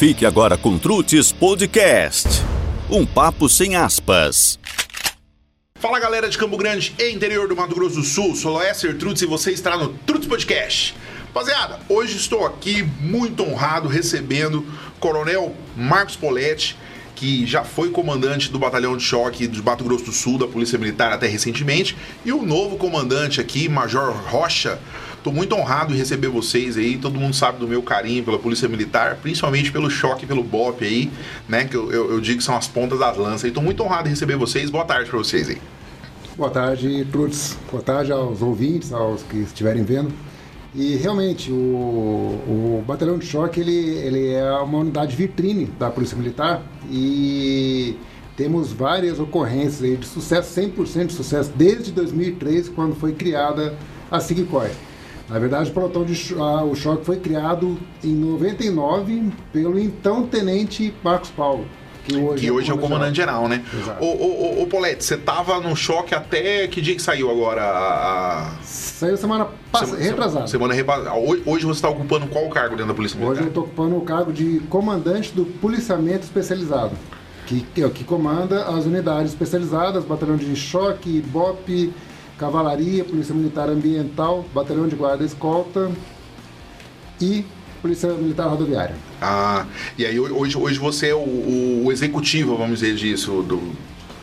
[0.00, 2.26] Fique agora com Trutes Podcast.
[2.88, 4.58] Um papo sem aspas.
[5.78, 9.20] Fala galera de Campo Grande e interior do Mato Grosso do Sul, sou Loesser Trutz
[9.20, 10.96] e você está no Trutz Podcast.
[11.26, 14.64] Rapaziada, hoje estou aqui muito honrado recebendo
[14.98, 16.78] Coronel Marcos Poletti,
[17.14, 20.78] que já foi comandante do Batalhão de Choque do Mato Grosso do Sul, da Polícia
[20.78, 21.94] Militar até recentemente,
[22.24, 24.80] e o novo comandante aqui, Major Rocha.
[25.20, 26.96] Estou muito honrado em receber vocês aí.
[26.96, 31.10] Todo mundo sabe do meu carinho pela Polícia Militar, principalmente pelo choque, pelo BOP aí,
[31.46, 31.66] né?
[31.66, 33.44] Que eu, eu, eu digo que são as pontas das lanças.
[33.44, 34.70] Estou muito honrado em receber vocês.
[34.70, 35.58] Boa tarde para vocês aí.
[36.38, 37.54] Boa tarde, Trutz.
[37.70, 40.10] Boa tarde aos ouvintes, aos que estiverem vendo.
[40.74, 46.16] E realmente, o, o Batalhão de Choque ele, ele é uma unidade vitrine da Polícia
[46.16, 47.94] Militar e
[48.38, 53.74] temos várias ocorrências de sucesso, 100% de sucesso, desde 2003, quando foi criada
[54.10, 54.70] a SIGCOI.
[55.30, 60.26] Na verdade, o pelotão de cho ah, o choque foi criado em 99 pelo então
[60.26, 61.64] tenente Marcos Paulo.
[62.04, 63.62] Que hoje, que é, hoje é o comandante geral, né?
[63.72, 64.02] Exato.
[64.02, 67.62] Ô, ô, ô, Polete, você tava no choque até que dia que saiu agora?
[67.62, 68.56] A...
[68.64, 70.46] Saiu semana passada, retrasada.
[70.48, 71.14] Semana retrasada.
[71.14, 73.34] Hoje você está ocupando qual cargo dentro da Polícia Militar?
[73.34, 76.96] Hoje eu estou ocupando o cargo de comandante do policiamento especializado,
[77.46, 81.92] que, que, que comanda as unidades especializadas, batalhão de choque, BOP,
[82.40, 85.90] Cavalaria, Polícia Militar Ambiental, Batalhão de Guarda Escolta
[87.20, 87.44] e
[87.82, 88.96] Polícia Militar Rodoviária.
[89.20, 89.66] Ah,
[89.98, 93.60] e aí hoje, hoje você é o, o executivo, vamos dizer, disso, do,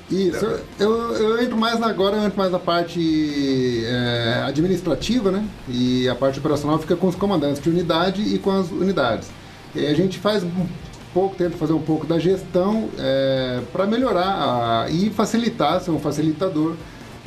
[0.10, 0.46] isso,
[0.80, 5.46] eu, eu entro mais agora, eu entro mais na parte é, administrativa, né?
[5.68, 9.30] E a parte operacional fica com os comandantes de unidade e com as unidades.
[9.76, 10.66] E a gente faz um
[11.14, 16.00] pouco, tenta fazer um pouco da gestão é, para melhorar a, e facilitar, ser um
[16.00, 16.74] facilitador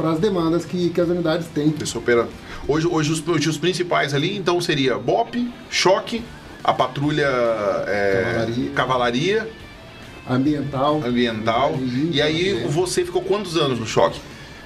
[0.01, 1.75] para as demandas que, que as unidades têm.
[2.67, 6.23] Hoje, hoje os, hoje os principais ali, então, seria BOP, choque,
[6.65, 7.29] a patrulha
[7.87, 9.51] é, cavalaria, cavalaria,
[10.29, 11.79] ambiental, ambiental.
[12.11, 14.19] E aí você ficou quantos anos no choque?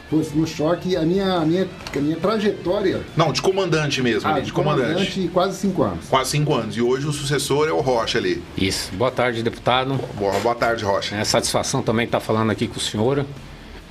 [0.09, 3.01] Pois, no choque, a minha, a, minha, a minha trajetória.
[3.17, 4.93] Não, de comandante mesmo, ah, ali, de comandante.
[4.93, 5.31] comandante.
[5.33, 6.07] quase cinco anos.
[6.09, 6.77] Quase cinco anos.
[6.77, 8.41] E hoje o sucessor é o Rocha ali.
[8.57, 8.93] Isso.
[8.95, 9.99] Boa tarde, deputado.
[10.15, 11.17] Boa, boa tarde, Rocha.
[11.17, 13.25] É satisfação também estar falando aqui com o senhor.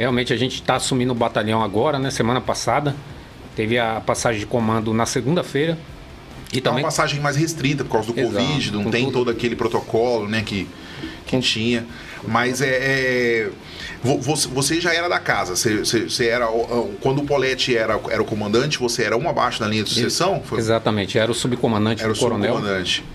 [0.04, 2.12] Realmente a gente está assumindo o batalhão agora, né?
[2.12, 2.94] Semana passada.
[3.56, 5.78] Teve a passagem de comando na segunda-feira.
[6.52, 6.84] E é também...
[6.84, 9.14] uma passagem mais restrita por causa do Exato, Covid, não tem tudo...
[9.14, 10.68] todo aquele protocolo, né, que,
[11.26, 11.86] que tinha.
[12.28, 13.50] Mas é, é,
[14.04, 15.56] Você já era da casa.
[15.56, 16.48] Você, você, era.
[17.00, 20.44] Quando o Polete era, era o comandante, você era um abaixo da linha de sucessão?
[20.44, 20.60] Foi...
[20.60, 22.56] Exatamente, era o subcomandante era o coronel.
[22.56, 23.06] Subcomandante.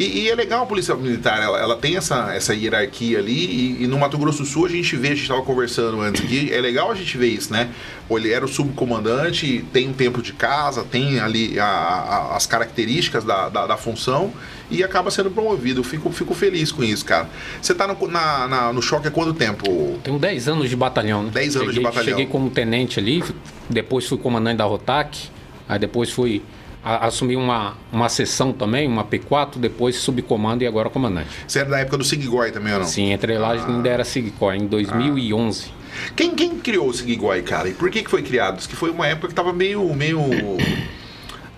[0.00, 3.84] E, e, é legal a Polícia Militar, ela, ela tem essa, essa hierarquia ali, e,
[3.84, 6.50] e, no Mato Grosso do Sul a gente vê, a gente estava conversando antes aqui,
[6.50, 7.68] é legal a gente ver isso, né?
[8.10, 13.24] Ele era o subcomandante, tem um tempo de casa, tem ali a, a, as características
[13.24, 14.32] da, da, da, função
[14.70, 15.80] e acaba sendo promovido.
[15.80, 17.28] Eu fico, fico feliz com isso, cara.
[17.60, 20.00] Você está no, na, na, no choque há quanto tempo?
[20.02, 21.30] Tenho 10 anos de batalhão, né?
[21.30, 22.04] 10 anos cheguei, de batalhão.
[22.08, 23.22] Cheguei como tenente ali,
[23.68, 25.28] depois fui comandante da Rotac,
[25.68, 26.42] aí depois fui
[26.82, 31.28] assumi uma, uma sessão também, uma P4, depois subcomando e agora comandante.
[31.46, 32.86] Você era da época do Sigigoi também ou não?
[32.86, 33.66] Sim, entrei lá ah.
[33.66, 35.66] ainda era Sigigoi, em 2011.
[35.68, 36.10] Ah.
[36.16, 37.68] Quem, quem criou o Sigigoi, cara?
[37.68, 38.56] E por que, que foi criado?
[38.56, 39.94] Diz que foi uma época que estava meio...
[39.94, 40.18] meio...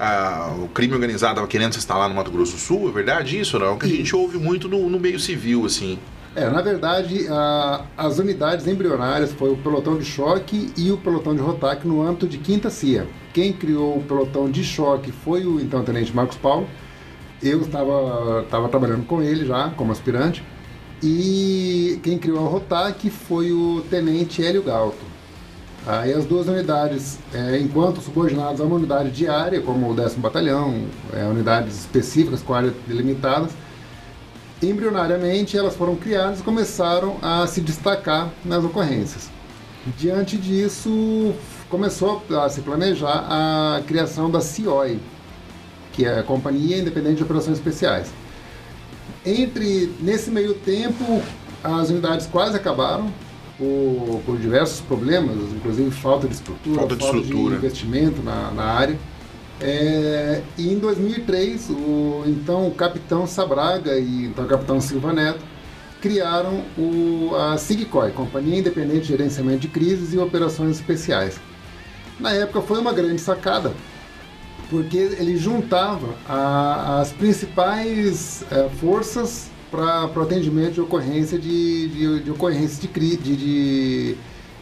[0.04, 3.38] Ah, o crime organizado estava querendo se instalar no Mato Grosso do Sul, é verdade
[3.38, 3.78] isso ou não?
[3.78, 5.96] Que a gente ouve muito no, no meio civil, assim.
[6.34, 11.34] É, na verdade, a, as unidades embrionárias foi o pelotão de choque e o pelotão
[11.34, 13.06] de rotac no âmbito de Quinta CIA.
[13.34, 16.66] Quem criou o pelotão de choque foi o então tenente Marcos Paulo.
[17.42, 20.42] Eu estava, trabalhando com ele já como aspirante.
[21.02, 25.12] E quem criou a rotac foi o tenente Hélio Galto.
[25.86, 30.84] Aí as duas unidades, é, enquanto subordinadas a uma unidade diária, como o 10 Batalhão,
[31.12, 33.50] é, unidades específicas com áreas delimitadas,
[34.62, 39.30] embrionariamente elas foram criadas e começaram a se destacar nas ocorrências.
[39.98, 41.34] Diante disso,
[41.68, 45.00] começou a se planejar a criação da CIOI,
[45.92, 48.12] que é a Companhia Independente de Operações Especiais.
[49.26, 51.22] Entre nesse meio tempo,
[51.62, 53.12] as unidades quase acabaram
[53.58, 57.50] por, por diversos problemas, inclusive falta de estrutura, falta de, falta estrutura.
[57.50, 58.98] de investimento na, na área.
[59.60, 65.44] É, e em 2003, o então o capitão Sabraga e então o capitão Silva Neto
[66.00, 71.40] criaram o, a SIGCOI, Companhia Independente de Gerenciamento de Crises e Operações Especiais.
[72.18, 73.72] Na época foi uma grande sacada,
[74.68, 82.20] porque ele juntava a, as principais é, forças para o atendimento de ocorrência de, de,
[82.24, 84.16] de ocorrências de, de, de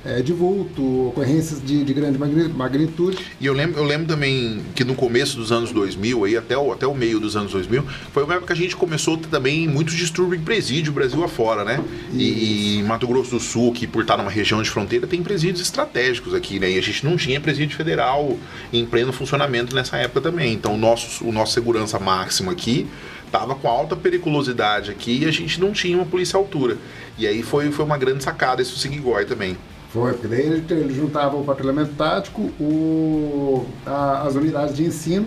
[0.04, 3.18] é, de vulto, ocorrências de, de grande magnitude.
[3.40, 6.72] E eu lembro, eu lembro também que no começo dos anos 2000, aí até o,
[6.72, 9.94] até o meio dos anos 2000, foi uma época que a gente começou também muitos
[9.94, 11.82] distúrbios em presídio, Brasil afora, né?
[12.12, 15.60] E, e Mato Grosso do Sul, que por estar numa região de fronteira, tem presídios
[15.60, 16.70] estratégicos aqui, né?
[16.70, 18.38] E a gente não tinha presídio federal
[18.72, 20.54] em pleno funcionamento nessa época também.
[20.54, 22.86] Então o nosso, o nosso segurança máximo aqui
[23.26, 26.76] estava com alta periculosidade aqui e a gente não tinha uma polícia à altura.
[27.16, 29.56] E aí foi, foi uma grande sacada esse Sigigói também.
[29.92, 35.26] Foi, porque daí ele, ele juntava o patrulhamento tático, o, a, as unidades de ensino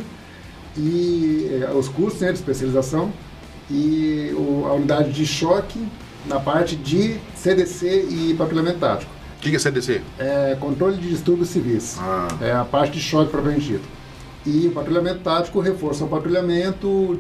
[0.78, 3.12] e eh, os cursos né, de especialização
[3.70, 5.86] e o, a unidade de choque
[6.26, 9.12] na parte de CDC e patrulhamento tático.
[9.38, 10.02] O que é CDC?
[10.18, 11.98] É controle de distúrbios civis.
[12.00, 12.30] Ah.
[12.40, 13.88] É a parte de choque propriamente dito.
[14.46, 17.18] E o patrulhamento tático reforça o patrulhamento,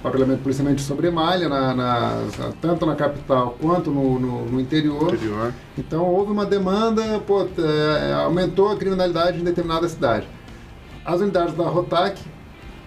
[0.00, 2.22] patrulhamento de policiamento de sobremalha, na, na,
[2.60, 5.12] tanto na capital quanto no, no, no interior.
[5.12, 5.52] interior.
[5.76, 10.28] Então houve uma demanda, pô, é, aumentou a criminalidade em determinada cidade.
[11.04, 12.22] As unidades da ROTAC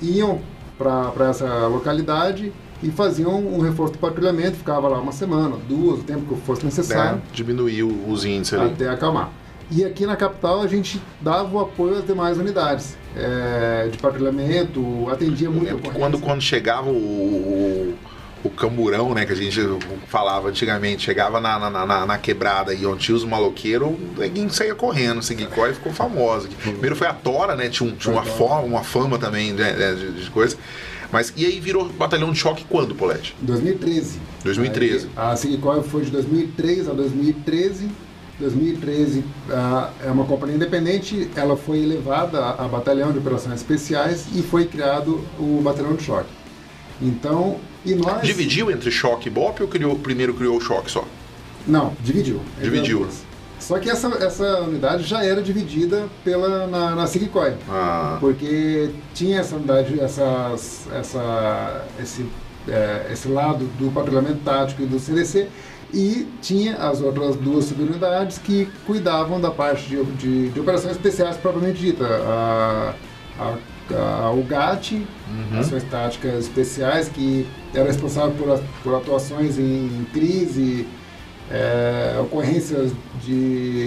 [0.01, 0.39] iam
[0.77, 6.03] para essa localidade e faziam um reforço do patrulhamento, ficava lá uma semana, duas, o
[6.03, 7.21] tempo que fosse necessário.
[7.29, 8.71] É, diminuiu os índices ali.
[8.71, 9.31] Até acalmar.
[9.71, 15.09] E aqui na capital a gente dava o apoio às demais unidades é, de patrulhamento,
[15.09, 15.91] atendia muito.
[15.91, 17.95] Quando, quando chegava o,
[18.43, 19.59] o, camburão, né, que a gente
[20.07, 24.75] falava antigamente, chegava na, na, na, na quebrada e onde tinha os maloqueiros, ninguém saía
[24.75, 26.47] correndo, seguir e ficou famosa.
[26.61, 30.23] Primeiro foi a Tora, né, tinha, um, tinha uma, fama, uma fama também né, de,
[30.23, 30.57] de coisa.
[31.11, 33.35] Mas e aí virou batalhão de choque quando, Polete?
[33.39, 34.19] 2013.
[34.43, 35.09] 2013.
[35.15, 37.89] Aí, a Sigicor foi de 2003 a 2013
[38.39, 39.23] 2013
[40.05, 45.23] é uma companhia independente, ela foi elevada a batalhão de operações especiais e foi criado
[45.39, 46.29] o batalhão de choque.
[47.01, 51.05] Então, e nós dividiu entre choque e BOP ou criou primeiro criou o choque só?
[51.67, 52.41] Não, dividiu.
[52.61, 53.07] Dividiu.
[53.59, 57.05] Só que essa, essa unidade já era dividida pela, na, na.
[57.69, 58.17] Ah.
[58.19, 62.25] Porque tinha essa unidade, essas, essa, esse,
[62.67, 65.47] é, esse lado do patrulhamento tático e do CDC
[65.93, 71.37] e tinha as outras duas subunidades que cuidavam da parte de, de, de operações especiais
[71.37, 72.05] propriamente dita.
[72.05, 72.93] A,
[73.39, 73.55] a,
[73.93, 75.59] a UGAT, uhum.
[75.59, 80.87] ações táticas especiais, que era responsável por, por atuações em, em crise,
[81.51, 82.91] é, ocorrências
[83.23, 83.33] de.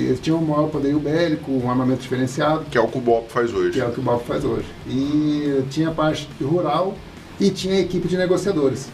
[0.06, 2.64] Eles tinham um maior poderio bélico, um armamento diferenciado.
[2.70, 3.72] Que é o que o BOP faz hoje.
[3.72, 4.66] Que é o que o BOP faz hoje.
[4.86, 6.94] E tinha a parte rural
[7.40, 8.88] e tinha a equipe de negociadores.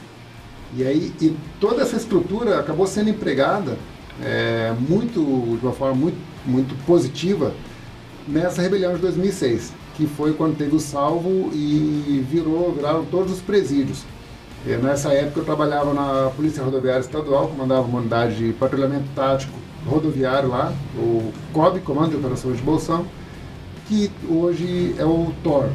[0.77, 3.77] E aí e toda essa estrutura acabou sendo empregada
[4.23, 7.53] é, muito de uma forma muito, muito positiva
[8.27, 13.41] nessa rebelião de 2006, que foi quando teve o salvo e virou viraram todos os
[13.41, 14.05] presídios.
[14.67, 19.53] E nessa época eu trabalhava na Polícia Rodoviária Estadual, comandava uma unidade de patrulhamento tático
[19.87, 23.05] rodoviário lá, o COB, Comando de Operações de Bolsão,
[23.87, 25.69] que hoje é o TOR,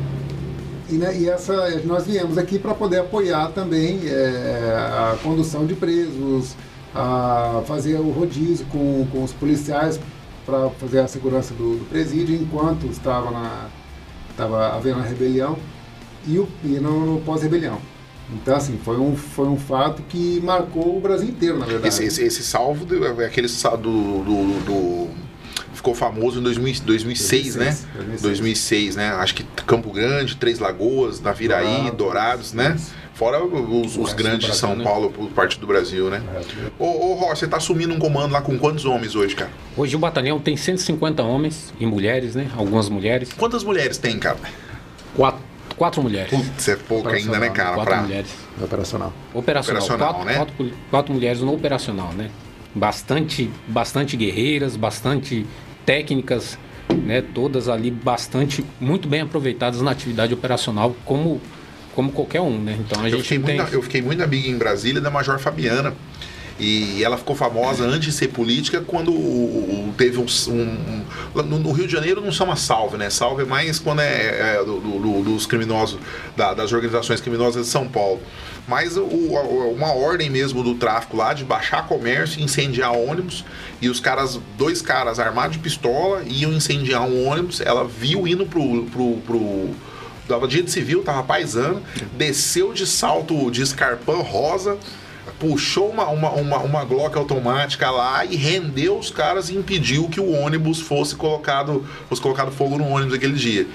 [0.91, 5.75] e, né, e essa, nós viemos aqui para poder apoiar também é, a condução de
[5.75, 6.55] presos,
[6.93, 9.99] a fazer o rodízio com, com os policiais
[10.45, 13.67] para fazer a segurança do, do, presídio enquanto estava, na,
[14.31, 15.57] estava havendo a rebelião
[16.27, 17.79] e, o, e no, pós-rebelião.
[18.33, 21.87] Então, assim, foi um, foi um fato que marcou o Brasil inteiro, na verdade.
[21.87, 22.85] Esse, esse, esse salvo,
[23.21, 25.07] é aquele do, do, do
[25.73, 27.77] ficou famoso em 2000, 2006, 2006, né?
[27.95, 28.21] 2006.
[28.21, 29.09] 2006, né?
[29.09, 32.77] Acho que Campo Grande, Três Lagoas, Naviraí, Dourados, Dourados né?
[33.19, 34.83] Fora os, os grandes de São né?
[34.85, 36.21] Paulo, por parte do Brasil, né?
[36.79, 39.51] Ô, ô Ross, você tá assumindo um comando lá com quantos homens hoje, cara?
[39.75, 42.49] Hoje o batalhão tem 150 homens e mulheres, né?
[42.55, 43.33] Algumas mulheres.
[43.33, 44.37] Quantas mulheres tem, cara?
[45.13, 45.41] Quatro.
[45.75, 46.29] Quatro mulheres.
[46.29, 47.75] Putz, é pouco ainda, né, cara?
[47.75, 48.01] Quatro pra...
[48.03, 48.29] mulheres.
[48.61, 49.13] Operacional.
[49.33, 49.83] Operacional.
[49.83, 50.35] operacional quatro, né?
[50.35, 52.29] quatro, quatro mulheres no operacional, né?
[52.73, 55.45] Bastante, bastante guerreiras, bastante
[55.85, 56.57] técnicas,
[57.03, 61.41] né, todas ali bastante, muito bem aproveitadas na atividade operacional, como,
[61.95, 62.77] como qualquer um, né?
[62.79, 63.57] Então a eu gente fiquei tem...
[63.57, 65.93] Muito, eu fiquei muito amigo em Brasília da Major Fabiana.
[66.59, 69.11] E ela ficou famosa antes de ser política quando
[69.97, 70.25] teve um.
[70.49, 73.09] um, um no, Rio de Janeiro não chama salve, né?
[73.09, 75.99] Salve é mais quando é, é do, do, dos criminosos,
[76.35, 78.19] da, das organizações criminosas de São Paulo
[78.69, 83.43] mas o, uma ordem mesmo do tráfico lá de baixar comércio, incendiar ônibus
[83.81, 87.61] e os caras, dois caras armados de pistola iam incendiar um ônibus.
[87.61, 89.69] Ela viu indo pro, pro, pro
[90.27, 91.81] dava dia de civil, tava paisando,
[92.15, 94.77] desceu de salto de escarpão rosa,
[95.39, 100.19] puxou uma, uma, uma, uma Glock automática lá e rendeu os caras e impediu que
[100.19, 103.65] o ônibus fosse colocado, fosse colocado fogo no ônibus aquele dia.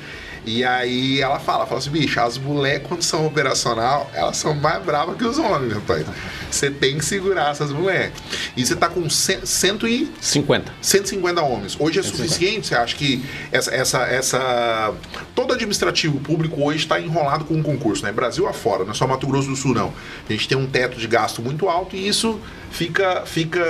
[0.46, 4.82] E aí ela fala, fala assim, bicho, as mulheres quando são operacional, elas são mais
[4.84, 6.06] bravas que os homens, rapaz.
[6.50, 8.12] Você tem que segurar essas mulheres.
[8.56, 10.12] E você tá com cento e...
[10.20, 10.72] 50.
[10.80, 11.76] 150 homens.
[11.78, 12.16] Hoje é 150.
[12.16, 12.66] suficiente?
[12.68, 14.94] Você acha que essa, essa, essa...
[15.34, 18.12] Todo administrativo público hoje está enrolado com um concurso, né?
[18.12, 19.92] Brasil afora, não é só Mato Grosso do Sul, não.
[20.28, 22.38] A gente tem um teto de gasto muito alto e isso
[22.74, 23.64] fica, fica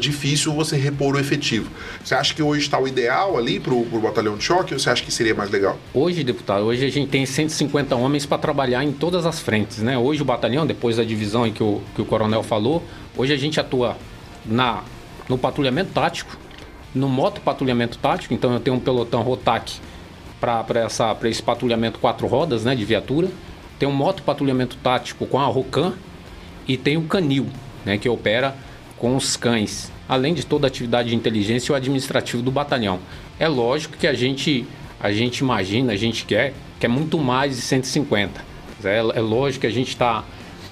[0.00, 1.70] difícil você repor o efetivo.
[2.02, 4.88] Você acha que hoje está o ideal ali para o batalhão de choque ou você
[4.88, 5.78] acha que seria mais legal?
[5.92, 9.78] Hoje, deputado, hoje a gente tem 150 homens para trabalhar em todas as frentes.
[9.78, 9.98] Né?
[9.98, 12.82] Hoje o batalhão, depois da divisão que o, que o coronel falou,
[13.16, 13.96] hoje a gente atua
[14.46, 14.82] na,
[15.28, 16.36] no patrulhamento tático,
[16.94, 19.74] no moto patrulhamento tático, então eu tenho um pelotão Rotac
[20.40, 20.86] para
[21.24, 23.28] esse patrulhamento quatro rodas né, de viatura.
[23.78, 25.92] Tem um moto patrulhamento tático com a Rocan
[26.66, 27.46] e tem o Canil,
[27.88, 28.54] né, que opera
[28.98, 32.98] com os cães, além de toda a atividade de inteligência e o administrativo do batalhão.
[33.40, 34.66] É lógico que a gente,
[35.00, 38.44] a gente imagina, a gente quer, que é muito mais de 150.
[38.84, 40.22] É, é lógico que a gente está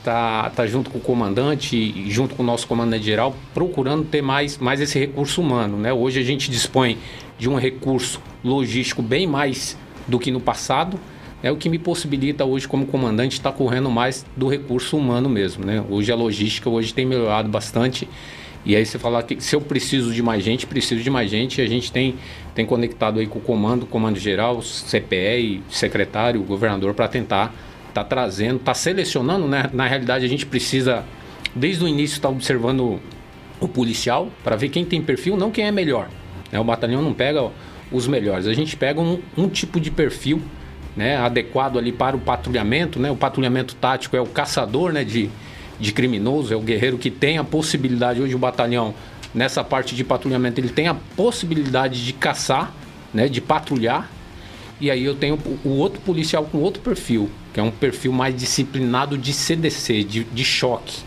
[0.04, 4.58] tá, tá junto com o comandante junto com o nosso comandante geral procurando ter mais,
[4.58, 5.78] mais esse recurso humano.
[5.78, 5.92] Né?
[5.92, 6.98] Hoje a gente dispõe
[7.38, 11.00] de um recurso logístico bem mais do que no passado
[11.42, 15.28] é o que me possibilita hoje como comandante estar tá correndo mais do recurso humano
[15.28, 15.84] mesmo, né?
[15.88, 18.08] Hoje a logística hoje tem melhorado bastante
[18.66, 21.60] e aí você falar que se eu preciso de mais gente, preciso de mais gente,
[21.60, 22.16] e a gente tem,
[22.52, 27.54] tem conectado aí com o comando, comando geral, CPE, secretário, governador para tentar
[27.94, 29.70] tá trazendo, tá selecionando, né?
[29.72, 31.04] Na realidade a gente precisa
[31.54, 33.00] desde o início estar tá observando
[33.60, 36.10] o policial para ver quem tem perfil, não quem é melhor.
[36.50, 36.58] Né?
[36.58, 37.48] O batalhão não pega
[37.90, 40.42] os melhores, a gente pega um, um tipo de perfil
[40.96, 42.98] né, adequado ali para o patrulhamento.
[42.98, 43.10] Né?
[43.10, 45.28] O patrulhamento tático é o caçador né, de,
[45.78, 48.94] de criminosos, é o guerreiro que tem a possibilidade, hoje o batalhão,
[49.34, 52.72] nessa parte de patrulhamento, ele tem a possibilidade de caçar,
[53.12, 54.10] né, de patrulhar.
[54.80, 58.34] E aí eu tenho o outro policial com outro perfil, que é um perfil mais
[58.36, 61.02] disciplinado de CDC, de, de choque.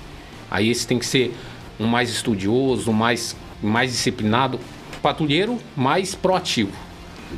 [0.50, 1.36] Aí esse tem que ser
[1.79, 4.60] um mais estudioso, mais, mais disciplinado,
[5.03, 6.72] patrulheiro mais proativo.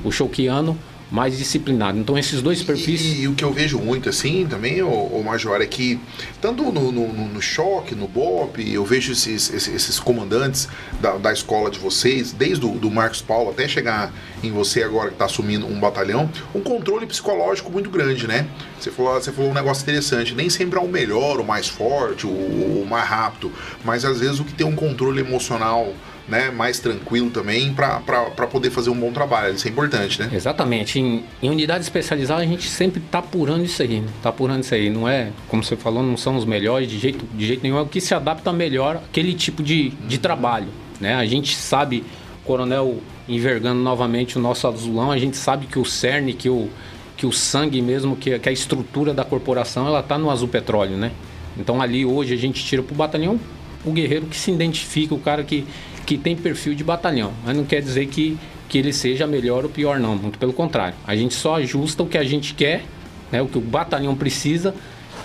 [0.06, 0.78] O choqueano
[1.12, 2.00] mais disciplinado.
[2.00, 3.02] Então esses dois perfis.
[3.02, 6.00] E, e, o que eu vejo muito assim também, o, o Major, é que
[6.40, 10.70] tanto no, no, no choque, no BOP, eu vejo esses, esses, esses comandantes
[11.02, 15.10] da, da, escola de vocês, desde o do Marcos Paulo até chegar em você agora
[15.10, 18.48] que está assumindo um batalhão, um controle psicológico muito grande, né?
[18.80, 22.26] Você falou, você falou um negócio interessante, nem sempre é o melhor, o mais forte,
[22.26, 23.52] o, o mais rápido,
[23.84, 25.94] mas às vezes o que tem um controle emocional
[26.28, 29.54] né, mais tranquilo também para poder fazer um bom trabalho.
[29.54, 30.30] Isso é importante, né?
[30.32, 31.00] Exatamente.
[31.00, 34.08] Em, em unidade especializada a gente sempre está apurando isso aí, né?
[34.22, 34.90] Tá apurando isso aí.
[34.90, 37.78] Não é, como você falou, não são os melhores de jeito, de jeito nenhum.
[37.78, 40.22] É o que se adapta melhor aquele tipo de, de uhum.
[40.22, 40.68] trabalho,
[41.00, 41.16] né?
[41.16, 42.04] A gente sabe,
[42.46, 46.70] coronel envergando novamente o nosso azulão, a gente sabe que o cerne, que o,
[47.16, 50.98] que o sangue mesmo, que, que a estrutura da corporação, ela tá no azul petróleo,
[50.98, 51.12] né?
[51.58, 53.40] Então ali hoje a gente tira para o batalhão
[53.84, 55.66] o guerreiro que se identifica, o cara que
[56.06, 59.70] que tem perfil de batalhão, mas não quer dizer que, que ele seja melhor ou
[59.70, 60.16] pior, não.
[60.16, 60.96] Muito pelo contrário.
[61.06, 62.84] A gente só ajusta o que a gente quer,
[63.32, 64.74] né, o que o batalhão precisa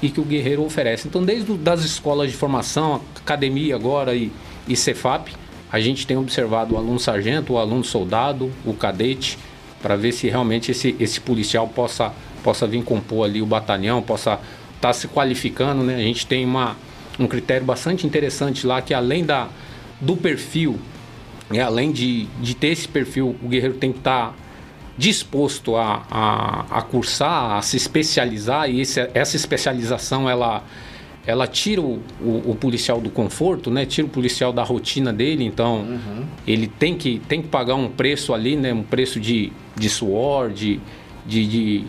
[0.02, 1.08] e que o guerreiro oferece.
[1.08, 4.30] Então, desde das escolas de formação, academia agora e,
[4.68, 5.32] e Cefap,
[5.70, 9.38] a gente tem observado o aluno sargento, o aluno soldado, o cadete,
[9.82, 14.34] para ver se realmente esse, esse policial possa, possa vir compor ali o batalhão, possa
[14.74, 15.82] estar tá se qualificando.
[15.82, 15.96] Né?
[15.96, 16.76] A gente tem uma,
[17.18, 19.48] um critério bastante interessante lá que além da,
[20.00, 20.78] do perfil,
[21.50, 24.34] é, além de, de ter esse perfil, o guerreiro tem que estar tá
[24.98, 30.64] disposto a, a, a, cursar, a se especializar e esse, essa especialização ela,
[31.26, 33.84] ela tira o, o, o, policial do conforto, né?
[33.84, 36.24] Tira o policial da rotina dele, então uhum.
[36.46, 38.72] ele tem que, tem que pagar um preço ali, né?
[38.72, 40.80] Um preço de, de suor, de,
[41.26, 41.84] de, de,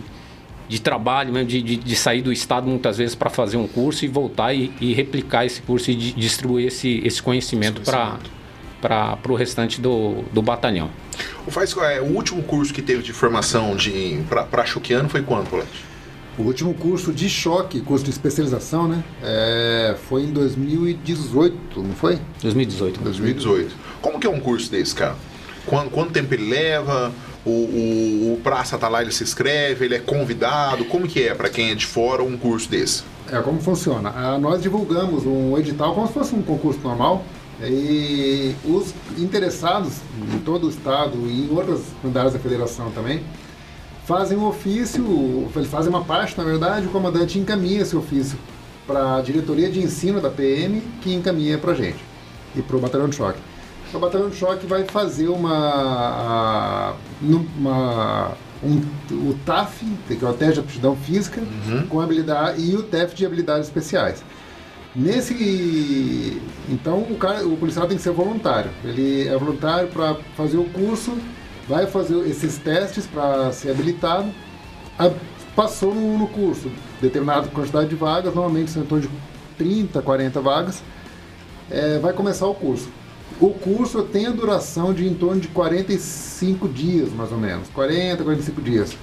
[0.67, 4.03] de trabalho, mesmo, de, de, de, sair do estado muitas vezes para fazer um curso
[4.03, 9.79] e voltar e, e, replicar esse curso e distribuir esse, esse conhecimento para o restante
[9.79, 10.89] do, do batalhão.
[11.45, 15.49] O, faz, é, o último curso que teve de formação de para choqueano foi quando,
[15.49, 15.85] Colete?
[16.37, 19.03] O último curso de choque, curso de especialização, né?
[19.23, 22.19] É, foi em 2018, não foi?
[22.43, 22.99] 2018.
[22.99, 23.75] 2018.
[24.01, 25.15] Como que é um curso desse, cara?
[25.65, 27.11] Quanto, quanto tempo ele leva?
[27.47, 30.83] O, o, o, praça tá lá, ele se inscreve, ele é convidado?
[30.83, 33.03] Como que é para quem é de fora um curso desse?
[33.31, 34.09] É, como funciona?
[34.13, 37.23] Ah, nós divulgamos um edital como se fosse um concurso normal
[37.61, 39.93] e os interessados
[40.33, 43.23] em todo o estado e em outras unidades da federação também
[44.05, 48.37] fazem um ofício, eles fazem uma parte, na verdade, o comandante encaminha esse ofício
[48.85, 51.99] para a diretoria de ensino da PM, que encaminha para a gente
[52.55, 53.39] e para o batalhão de choque.
[53.93, 58.31] O batalhão de choque vai fazer uma, uma
[58.63, 61.87] um, o TAF, que é o teste de aptidão física, Uhum.
[61.87, 64.23] com habilidade, e o TEF de habilidades especiais.
[64.95, 66.41] Nesse.
[66.69, 68.71] Então, o, cara, o policial tem que ser voluntário.
[68.83, 71.15] Ele é voluntário para fazer o curso,
[71.67, 74.27] vai fazer esses testes para ser habilitado.
[74.97, 75.11] A-
[75.55, 76.69] passou no, no curso,
[77.01, 79.09] determinada quantidade de vagas, normalmente são em torno de
[79.57, 80.83] 30, 40 vagas,
[81.69, 82.87] é, vai começar o curso.
[83.39, 87.67] O curso tem a duração de em torno de 45 dias, mais ou menos.
[87.69, 88.97] 40, 45 dias.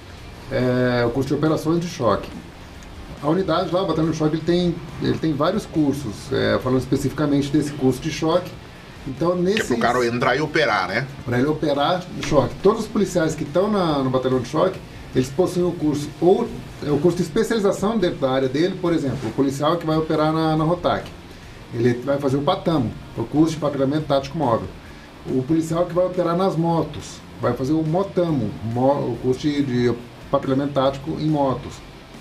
[0.51, 2.29] É, o curso de operações de choque.
[3.23, 6.81] A unidade lá, o Batalhão de Choque, ele tem, ele tem vários cursos, é, falando
[6.81, 8.51] especificamente desse curso de choque.
[9.07, 11.07] Então, nesse é pro cara entrar e operar, né?
[11.25, 12.55] para ele operar de choque.
[12.63, 13.71] Todos os policiais que estão
[14.03, 14.79] no batalhão de choque,
[15.15, 16.49] eles possuem o curso ou
[16.85, 19.97] é o curso de especialização dentro da área dele, por exemplo, o policial que vai
[19.97, 21.09] operar na, na Rotac,
[21.75, 24.69] ele vai fazer o PATAMO, o curso de patrulhamento tático móvel.
[25.27, 29.63] O policial que vai operar nas motos, vai fazer o MOTAMO, mo- o curso de,
[29.63, 29.95] de
[30.31, 31.75] patrulhamento tático em motos.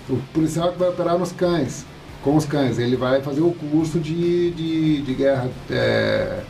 [0.08, 1.84] O policial que vai operar nos cães,
[2.22, 6.40] com os cães, ele vai fazer o curso de, de, de guerra, é,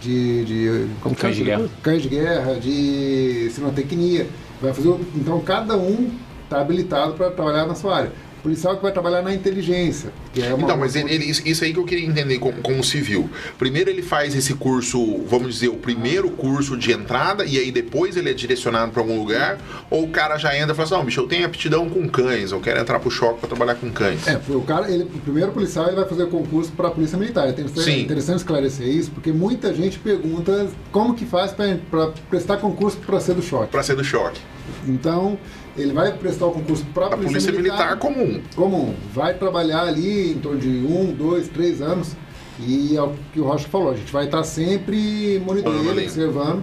[0.00, 1.68] de, de como Cães de guerra.
[1.82, 4.26] cães de guerra, de sinotecnia.
[4.60, 6.10] Vai fazer, então cada um
[6.44, 8.12] está habilitado para trabalhar na sua área.
[8.42, 11.62] O policial que vai trabalhar na inteligência, que é uma Então, mas ele, ele- isso
[11.62, 13.30] aí que eu queria entender como, como civil.
[13.56, 18.16] Primeiro ele faz esse curso, vamos dizer, o primeiro curso de entrada, e aí depois
[18.16, 19.58] ele é direcionado para algum lugar,
[19.88, 22.50] ou o cara já entra e fala assim, não, bicho, eu tenho aptidão com cães,
[22.50, 24.26] eu quero entrar pro choque para trabalhar com cães.
[24.26, 27.46] É, o cara, ele, o primeiro policial ele vai fazer concurso para a Polícia Militar.
[27.46, 28.00] É interessante, Sim.
[28.00, 33.34] interessante esclarecer isso, porque muita gente pergunta como que faz para prestar concurso para ser
[33.34, 33.70] do choque.
[33.70, 34.40] Para ser do choque.
[34.86, 35.38] Então,
[35.76, 38.40] ele vai prestar o concurso para A polícia militar comum.
[38.54, 38.94] comum.
[39.12, 42.14] Vai trabalhar ali em torno de um, dois, três anos.
[42.60, 46.02] E é o que o Rocha falou, a gente vai estar sempre monitorando, ali.
[46.02, 46.62] observando,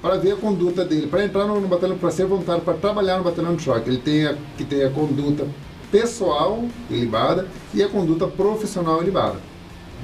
[0.00, 1.06] para ver a conduta dele.
[1.08, 3.98] Para entrar no, no batalhão, para ser voluntário, para trabalhar no batalhão de choque, ele
[3.98, 5.46] tem a, que ter a conduta
[5.90, 9.36] pessoal ilibada e a conduta profissional ilibada.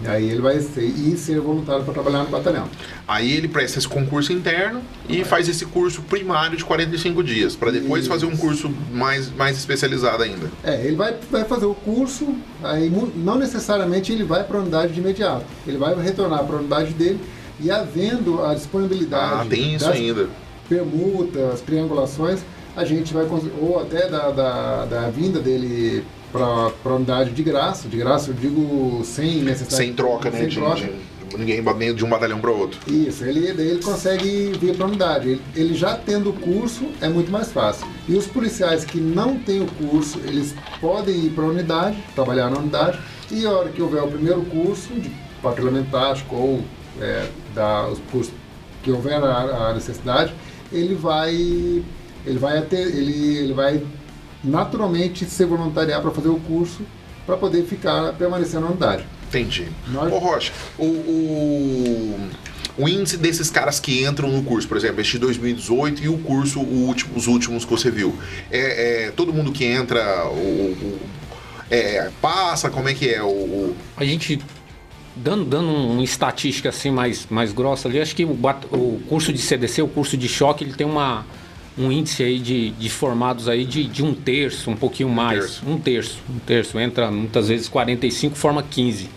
[0.02, 2.66] E aí ele vai ser, e ser voluntário para trabalhar no batalhão.
[3.06, 7.70] Aí ele presta esse concurso interno e faz esse curso primário de 45 dias, para
[7.70, 8.10] depois Isso.
[8.10, 10.50] fazer um curso mais, mais especializado ainda.
[10.64, 14.92] É, ele vai, vai fazer o curso, aí não necessariamente ele vai para a unidade
[14.94, 15.44] de imediato.
[15.66, 17.20] Ele vai retornar para a unidade dele
[17.60, 20.28] e havendo a disponibilidade Ah, tem isso ainda.
[20.66, 22.40] permutas, triangulações,
[22.76, 23.26] a gente vai
[23.60, 28.34] ou até da, da, da vinda dele para a unidade de graça, de graça eu
[28.34, 30.38] digo sem necessidade Sem troca, né?
[30.38, 30.80] sem De, troca.
[30.80, 32.80] de- ninguém nem de um batalhão para outro.
[32.92, 35.28] Isso, ele, ele consegue vir para a unidade.
[35.28, 37.86] Ele, ele já tendo o curso, é muito mais fácil.
[38.08, 42.50] E os policiais que não têm o curso, eles podem ir para a unidade, trabalhar
[42.50, 42.98] na unidade,
[43.30, 45.08] e a hora que houver o primeiro curso de
[45.40, 46.64] patrulhamento tático ou
[47.00, 48.34] é, da, os cursos
[48.82, 50.34] que houver a, a necessidade,
[50.72, 53.80] ele vai, ele vai até, ele, ele vai
[54.42, 56.80] naturalmente se voluntariar para fazer o curso
[57.26, 59.04] para poder ficar permanecer na unidade.
[59.28, 59.68] Entendi.
[59.88, 62.28] Nós- Ô Rocha, o, o,
[62.78, 66.18] o índice desses caras que entram no curso, por exemplo, este de 2018 e o
[66.18, 68.16] curso, o último- os últimos que você viu,
[68.50, 71.00] é, é todo mundo que entra, o, o-
[71.70, 73.22] é, passa, como é que é?
[73.22, 74.40] O, o- A gente,
[75.14, 78.30] dando, dando uma estatística assim mais, mais grossa ali, acho que o,
[78.72, 81.24] o curso de CDC, o curso de choque, ele tem uma,
[81.78, 85.40] um índice aí de, de formados aí de, de um terço, um pouquinho mais.
[85.40, 85.62] terço.
[85.66, 86.18] Um terço.
[86.28, 86.78] Um terço.
[86.78, 89.08] Entra muitas vezes 45, forma 15.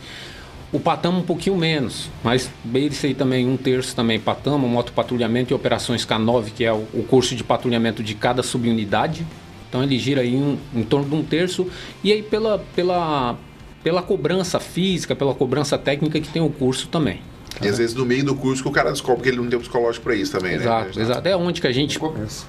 [0.72, 4.20] O Patama um pouquinho menos, mas esse aí também, um terço também.
[4.20, 9.26] Patama, motopatrulhamento e operações K9, que é o, o curso de patrulhamento de cada subunidade.
[9.70, 11.68] Então ele gira aí um- em torno de um terço.
[12.04, 13.38] E aí pela, pela,
[13.84, 17.20] pela cobrança física, pela cobrança técnica que tem o curso também.
[17.62, 19.60] E às vezes no meio do curso que o cara descobre que ele não tem
[19.60, 21.04] psicológico para isso também, Exato, né?
[21.04, 21.28] exato.
[21.28, 22.00] É onde que a gente,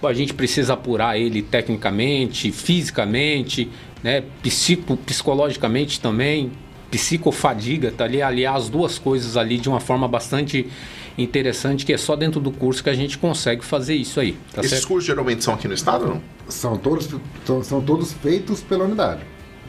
[0.03, 3.71] a gente precisa apurar ele tecnicamente, fisicamente,
[4.03, 4.23] né?
[4.43, 6.53] Psico, psicologicamente também,
[6.91, 10.69] psicofadiga, tá ali, aliar as duas coisas ali de uma forma bastante
[11.17, 14.37] interessante, que é só dentro do curso que a gente consegue fazer isso aí.
[14.53, 14.89] Tá Esses certo?
[14.89, 16.21] cursos geralmente são aqui no estado não?
[16.49, 17.09] são todos
[17.45, 19.21] são, são todos feitos pela unidade.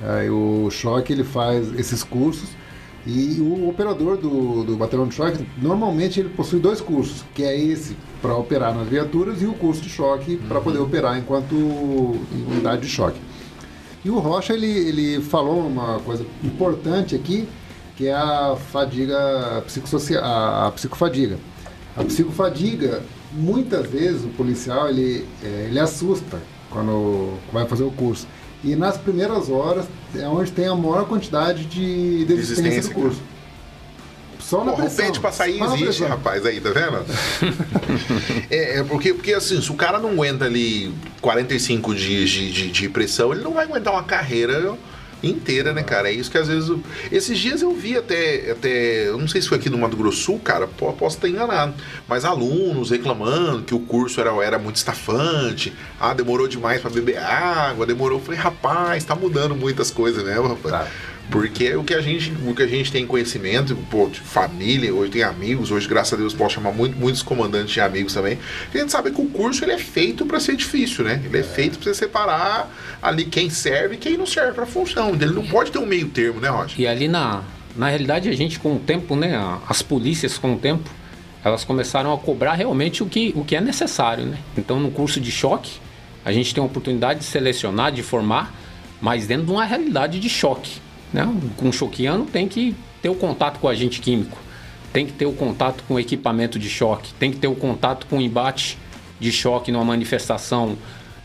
[0.03, 2.49] Aí o choque ele faz esses cursos
[3.05, 7.55] e o operador do, do batalhão de choque normalmente ele possui dois cursos, que é
[7.55, 12.81] esse para operar nas viaturas e o curso de choque para poder operar enquanto unidade
[12.81, 13.19] de choque.
[14.03, 17.47] E o Rocha ele, ele falou uma coisa importante aqui,
[17.95, 21.37] que é a fadiga psicossocial, a, a psicofadiga.
[21.95, 28.27] A psicofadiga, muitas vezes o policial ele, é, ele assusta quando vai fazer o curso.
[28.65, 33.21] E nas primeiras horas é onde tem a maior quantidade de desistência Desistência, do curso.
[34.39, 37.05] Só na Porra, o pede pra sair existe, rapaz, aí, tá vendo?
[38.49, 42.71] é, é, porque, porque assim, se o cara não aguenta ali 45 dias de, de,
[42.71, 44.75] de pressão, ele não vai aguentar uma carreira
[45.29, 46.09] inteira, né, cara?
[46.09, 46.71] É isso que às vezes.
[47.11, 49.07] Esses dias eu vi até, até.
[49.07, 51.73] Eu não sei se foi aqui no Mato Grosso Sul, cara, posso estar enganado.
[52.07, 55.73] Mas alunos reclamando que o curso era, era muito estafante.
[55.99, 58.19] Ah, demorou demais para beber água, demorou.
[58.19, 60.71] Eu falei, rapaz, tá mudando muitas coisas mesmo, rapaz.
[60.73, 60.87] Tá.
[61.29, 65.11] Porque o que a gente, o que a gente tem conhecimento, pô, de família, hoje
[65.11, 68.37] tem amigos, hoje, graças a Deus, posso chamar muito, muitos comandantes de amigos também.
[68.73, 71.21] A gente sabe que o curso ele é feito para ser difícil, né?
[71.25, 71.43] Ele é, é.
[71.43, 75.13] feito para você separar ali quem serve e quem não serve para a função.
[75.13, 76.79] Ele não pode ter um meio termo, né, Roger?
[76.79, 77.43] E ali na,
[77.75, 79.35] na realidade, a gente com o tempo, né,
[79.67, 80.89] as polícias com o tempo,
[81.43, 84.37] elas começaram a cobrar realmente o que, o que é necessário, né?
[84.57, 85.73] Então, no curso de choque,
[86.23, 88.53] a gente tem a oportunidade de selecionar, de formar,
[88.99, 90.84] mas dentro de uma realidade de choque.
[91.13, 91.27] Né?
[91.61, 94.37] Um choqueano tem que ter o contato com agente químico,
[94.91, 98.19] tem que ter o contato com equipamento de choque, tem que ter o contato com
[98.19, 98.77] embate
[99.19, 100.77] de choque numa manifestação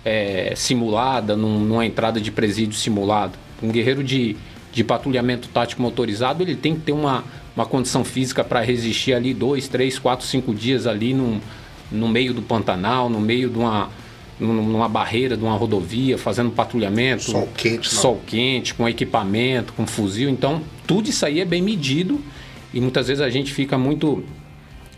[0.04, 3.38] é, simulada, num, numa entrada de presídio simulado.
[3.62, 4.36] Um guerreiro de,
[4.72, 9.34] de patrulhamento tático motorizado, ele tem que ter uma, uma condição física para resistir ali
[9.34, 11.40] dois, três, quatro, cinco dias ali num,
[11.90, 13.90] no meio do Pantanal, no meio de uma,
[14.40, 17.22] numa barreira de uma rodovia, fazendo patrulhamento.
[17.22, 18.00] Sol quente, não.
[18.00, 20.31] Sol quente, com equipamento, com fuzil.
[20.31, 22.20] Então, tudo isso aí é bem medido
[22.72, 24.24] e muitas vezes a gente fica muito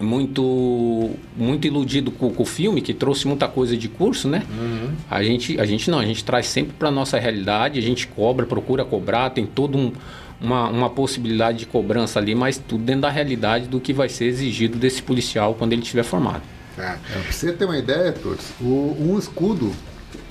[0.00, 4.42] muito muito iludido com, com, o filme que trouxe muita coisa de curso, né?
[4.50, 4.94] Uhum.
[5.10, 8.46] A gente a gente não, a gente traz sempre para nossa realidade, a gente cobra,
[8.46, 9.92] procura cobrar, tem todo um
[10.40, 14.24] uma, uma possibilidade de cobrança ali, mas tudo dentro da realidade do que vai ser
[14.24, 16.42] exigido desse policial quando ele estiver formado.
[16.78, 16.82] É.
[16.82, 19.72] É, pra você ter uma ideia, Torres, o, um escudo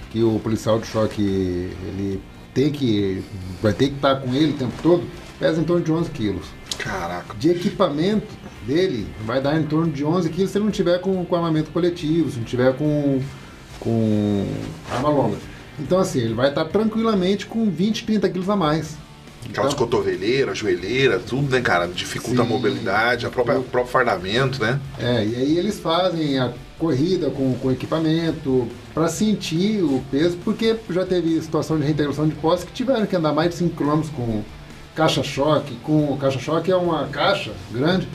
[0.10, 2.22] que o policial de choque ele
[2.54, 3.24] tem que.
[3.62, 5.04] vai ter que estar com ele o tempo todo,
[5.40, 6.46] pesa em torno de 11 quilos.
[6.78, 7.36] Caraca.
[7.36, 8.28] De equipamento
[8.66, 11.72] dele, vai dar em torno de 11 quilos se ele não tiver com, com armamento
[11.72, 13.22] coletivo, se não tiver com,
[13.80, 14.48] com
[14.90, 15.38] arma longa.
[15.80, 18.98] Então, assim, ele vai estar tranquilamente com 20, 30 quilos a mais.
[19.50, 21.88] Aquelas então, cotoveleiras, joelheiras, tudo, né, cara?
[21.88, 24.80] Dificulta sim, a mobilidade, a própria, o próprio fardamento, né?
[25.00, 30.76] É, e aí eles fazem a corrida com, com equipamento para sentir o peso, porque
[30.90, 34.02] já teve situação de reintegração de posse que tiveram que andar mais de 5 km
[34.16, 34.44] com
[34.96, 35.76] caixa-choque.
[35.84, 38.08] Com caixa-choque é uma caixa grande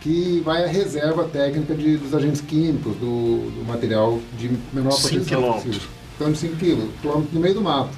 [0.00, 5.60] que vai a reserva técnica de, dos agentes químicos, do, do material de menor proteção.
[5.60, 5.78] 5 km.
[6.16, 7.90] Então, de 5 km, no meio do mato.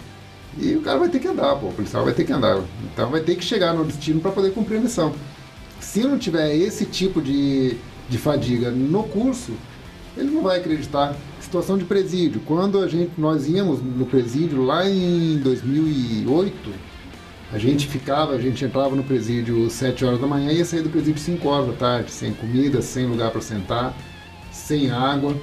[0.59, 2.61] E o cara vai ter que andar, pô, o policial vai ter que andar.
[2.93, 5.15] Então vai ter que chegar no destino para poder cumprir a missão.
[5.81, 7.77] Se não tiver esse tipo de,
[8.09, 9.53] de fadiga no curso,
[10.17, 11.17] ele não vai acreditar.
[11.41, 12.41] Situação de presídio.
[12.45, 16.71] Quando a gente, nós íamos no presídio lá em 2008,
[17.53, 20.83] a gente ficava, a gente entrava no presídio 7 horas da manhã e ia sair
[20.83, 23.97] do presídio 5 horas da tarde, sem comida, sem lugar para sentar,
[24.53, 25.37] sem água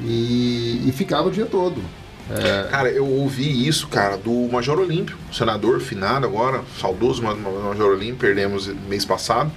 [0.00, 1.82] e, e ficava o dia todo.
[2.30, 2.68] É...
[2.70, 8.68] Cara, eu ouvi isso, cara, do Major Olímpio, senador finado agora, saudoso Major Olímpio, perdemos
[8.88, 9.50] mês passado.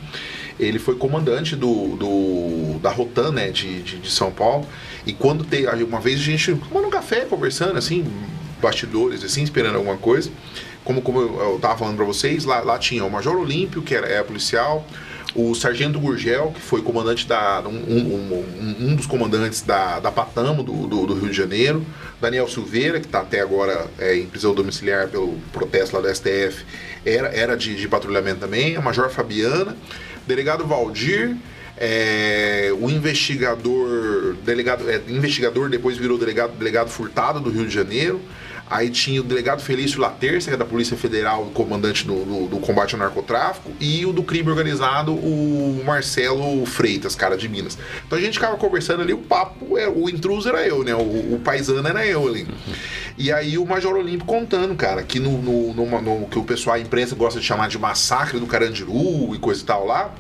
[0.60, 4.66] Ele foi comandante do, do da Rotan, né, de, de, de, São Paulo.
[5.06, 8.06] E quando tem, uma vez a gente tomando um café, conversando, assim,
[8.62, 10.32] bastidores, assim, esperando alguma coisa.
[10.84, 13.94] Como, como eu, eu tava falando para vocês, lá, lá tinha o Major Olímpio, que
[13.94, 14.86] era, é policial,
[15.36, 17.62] o Sargento Gurgel, que foi comandante da.
[17.62, 18.46] um, um,
[18.80, 21.86] um dos comandantes da, da Patamo, do, do, do, Rio de Janeiro,
[22.22, 26.66] Daniel Silveira, que está até agora é, em prisão domiciliar pelo protesto lá da STF,
[27.06, 29.76] era, era de, de patrulhamento também, a Major Fabiana,
[30.26, 31.36] delegado Valdir.
[31.78, 38.22] É, o investigador, delegado, é, investigador depois virou delegado, delegado furtado do Rio de Janeiro.
[38.68, 42.58] Aí tinha o delegado Felício Laterça, que é da Polícia Federal, comandante do, do, do,
[42.58, 47.78] combate ao narcotráfico, e o do crime organizado, o Marcelo Freitas, cara de Minas.
[48.08, 50.96] Então a gente ficava conversando ali, o papo, é, o intruso era eu, né?
[50.96, 52.48] O, o paisano era eu ali.
[53.18, 56.76] E aí o Major Olímpio contando, cara, que no, no, no, no, que o pessoal,
[56.76, 60.14] a imprensa gosta de chamar de massacre do Carandiru e coisa e tal lá,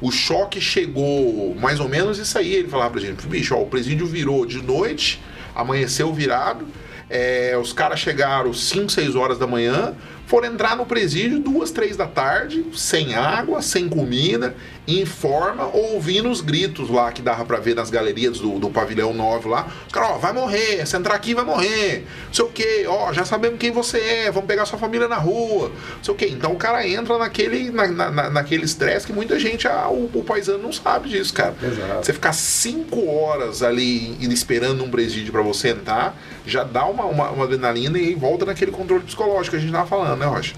[0.00, 2.54] o choque chegou mais ou menos isso aí.
[2.54, 5.22] Ele falava pra gente, bicho, ó, o presídio virou de noite,
[5.54, 6.66] amanheceu virado
[7.08, 9.94] é, os caras chegaram 5, 6 horas da manhã,
[10.26, 14.54] foram entrar no presídio duas, três da tarde, sem água, sem comida,
[14.86, 19.14] em forma, ouvindo os gritos lá que dava para ver nas galerias do, do pavilhão
[19.14, 19.66] 9 lá.
[19.86, 23.12] Os caras, ó, vai morrer, se entrar aqui vai morrer, não sei o que, ó,
[23.12, 26.26] já sabemos quem você é, vamos pegar sua família na rua, não sei o que.
[26.26, 30.22] Então o cara entra naquele na, na, naquele estresse que muita gente, ah, o, o
[30.22, 31.54] paisano não sabe disso, cara.
[31.62, 32.04] Exato.
[32.04, 37.30] Você ficar cinco horas ali esperando um presídio para você entrar, já dá uma, uma,
[37.30, 40.54] uma adrenalina e volta naquele controle psicológico que a gente tava falando, né, Rocha?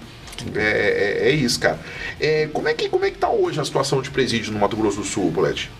[0.55, 1.79] É, é, é, isso, cara.
[2.21, 4.77] É, como, é que, como é que tá hoje a situação de presídio no Mato
[4.77, 5.71] Grosso do Sul, Bolete?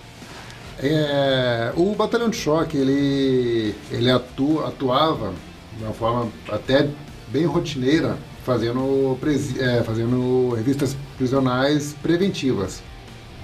[0.79, 5.33] É, o batalhão de choque, ele, ele atua, atuava
[5.77, 6.89] de uma forma até
[7.29, 9.19] bem rotineira, fazendo,
[9.59, 12.83] é, fazendo revistas prisionais preventivas.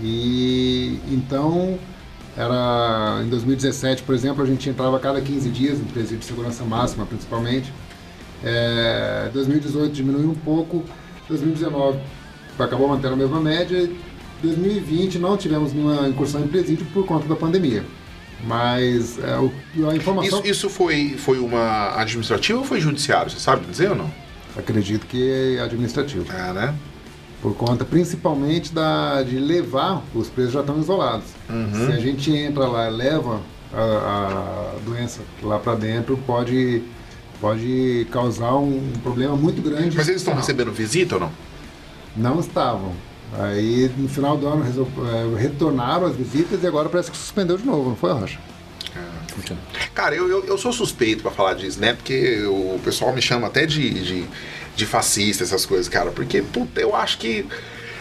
[0.00, 1.78] E então,
[2.36, 6.24] era em 2017, por exemplo, a gente entrava a cada 15 dias no presídio de
[6.24, 7.72] segurança máxima, principalmente.
[8.44, 10.84] É, 2018 diminuiu um pouco,
[11.28, 11.98] 2019
[12.58, 13.88] acabou mantendo a mesma média,
[14.42, 17.84] 2020 não tivemos nenhuma incursão em presídio por conta da pandemia.
[18.44, 19.52] Mas é, o,
[19.88, 20.40] a informação.
[20.40, 23.30] Isso, isso, foi, foi uma administrativa ou foi judiciário?
[23.30, 24.10] Você sabe dizer ou não?
[24.56, 26.30] Acredito que é administrativo.
[26.32, 26.74] É, né?
[27.40, 31.26] Por conta principalmente da, de levar, os presos já estão isolados.
[31.48, 31.86] Uhum.
[31.86, 33.40] Se a gente entra lá e leva
[33.72, 36.82] a, a doença lá para dentro, pode,
[37.42, 39.96] pode causar um, problema muito grande.
[39.96, 41.32] Mas eles estão recebendo visita ou não?
[42.16, 42.92] Não estavam.
[43.36, 47.66] Aí no final do ano é, retornaram as visitas e agora parece que suspendeu de
[47.66, 48.38] novo, não foi, Rocha?
[48.94, 49.56] É.
[49.92, 51.94] Cara, eu, eu, eu, sou suspeito para falar disso, né?
[51.94, 54.24] Porque o pessoal me chama até de, de,
[54.76, 56.12] de fascista, essas coisas, cara.
[56.12, 57.44] Porque, puta, eu acho que,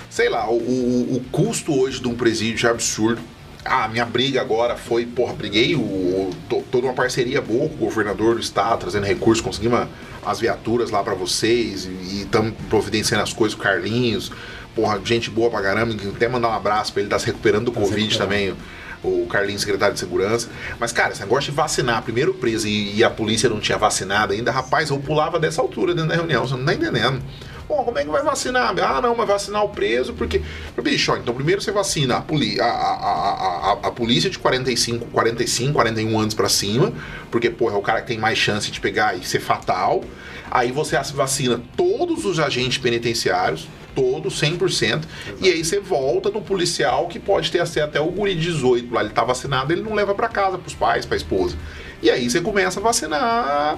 [0.10, 3.22] sei lá, o, o, o custo hoje de um presídio é absurdo.
[3.64, 6.32] Ah, minha briga agora foi, porra, briguei, o,
[6.72, 9.88] toda uma parceria boa com o governador do estado, trazendo recursos, conseguimos
[10.26, 14.32] as viaturas lá para vocês e estamos providenciando as coisas com o Carlinhos
[14.76, 17.72] porra, gente boa pra caramba, até mandar um abraço pra ele, tá se recuperando do
[17.72, 18.56] tá Covid também,
[19.04, 20.50] o Carlinhos, secretário de segurança.
[20.80, 24.34] Mas, cara, esse negócio de vacinar, primeiro preso e, e, a polícia não tinha vacinado
[24.34, 27.22] ainda, rapaz, eu pulava dessa altura dentro da reunião, você não tá entendendo.
[27.72, 28.76] Bom, como é que vai vacinar?
[28.84, 30.42] Ah, não, mas vacinar o preso, porque.
[30.84, 35.06] Bicho, ó, então primeiro você vacina a, poli a, a, a, a, polícia de 45,
[35.06, 36.92] 45, 41 anos para cima,
[37.32, 40.04] porque, porra, é o cara que tem mais chance de pegar e ser fatal.
[40.52, 44.66] Aí você vacina todos os agentes penitenciários, todo, 100%.
[44.68, 45.08] Exato.
[45.40, 49.12] E aí você volta no policial que pode ter até o guri 18 lá, ele
[49.12, 51.56] tá vacinado, ele não leva para casa, pros pais, pra esposa.
[52.02, 53.78] E aí você começa a vacinar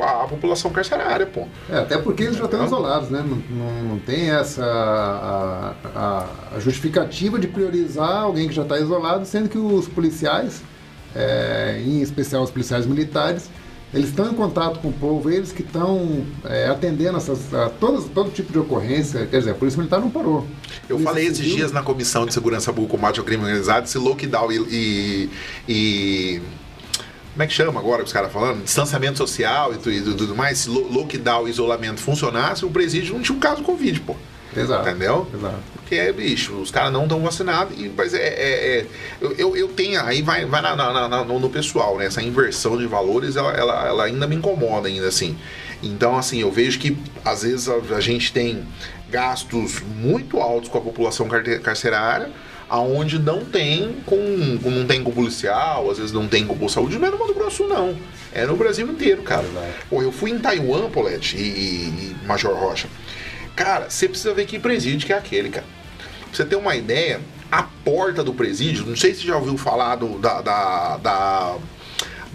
[0.00, 1.46] a, população carcerária, pô.
[1.68, 3.22] É, até porque eles já estão isolados, né?
[3.26, 6.26] Não, não, não tem essa a, a,
[6.56, 10.62] a, justificativa de priorizar alguém que já está isolado, sendo que os policiais,
[11.14, 13.50] é, em especial os policiais militares,
[13.92, 18.04] eles estão em contato com o povo, eles que estão é, atendendo essas, a todos,
[18.06, 19.26] todo tipo de ocorrência.
[19.26, 20.46] Quer dizer, a Polícia Militar não parou.
[20.88, 21.56] Eu falei esses civil...
[21.56, 25.30] dias na Comissão de Segurança Pública e Combate ao Crime Organizado, se lockdown e, e,
[25.68, 26.42] e
[27.38, 28.64] como é que chama agora os caras falando?
[28.64, 30.58] Distanciamento social e tudo, tudo mais.
[30.58, 34.16] Se lockdown isolamento funcionasse, o presídio não tinha um caso Covid, pô.
[34.56, 34.88] Exato.
[34.88, 35.24] Entendeu?
[35.32, 35.54] Exato.
[35.72, 37.78] Porque é, bicho, os caras não estão vacinados.
[37.78, 38.86] E, mas é, é, é
[39.20, 40.02] eu, eu, tenho.
[40.02, 42.06] Aí vai, vai na, na, na, no, pessoal, né?
[42.06, 45.38] Essa inversão de valores, ela, ela, ela, ainda me incomoda, ainda assim.
[45.80, 48.66] Então, assim, eu vejo que às vezes a, a gente tem
[49.08, 51.28] gastos muito altos com a população
[51.62, 52.32] carcerária
[52.68, 57.08] aonde não tem com não tem com policial, às vezes não tem com saúde, não
[57.08, 57.96] é no Mato Grosso não,
[58.32, 59.46] é no Brasil inteiro, cara.
[59.88, 62.88] Pô, eu fui em Taiwan, Polete e, e Major Rocha.
[63.56, 65.66] Cara, você precisa ver que presídio que é aquele, cara.
[66.20, 69.56] Pra você ter uma ideia, a porta do presídio, não sei se você já ouviu
[69.56, 71.56] falar do, da, da, da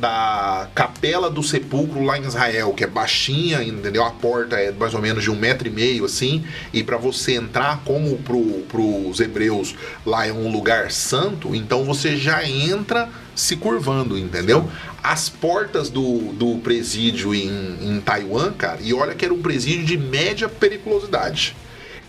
[0.04, 4.04] da Capela do Sepulcro lá em Israel, que é baixinha, entendeu?
[4.04, 7.36] A porta é mais ou menos de um metro e meio, assim, e para você
[7.36, 9.74] entrar, como pro, pros hebreus
[10.06, 14.70] lá é um lugar santo, então você já entra se curvando, entendeu?
[15.02, 19.86] As portas do, do presídio em, em Taiwan, cara, e olha que era um presídio
[19.86, 21.56] de média periculosidade.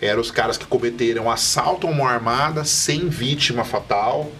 [0.00, 4.33] Eram os caras que cometeram assalto a uma armada sem vítima fatal,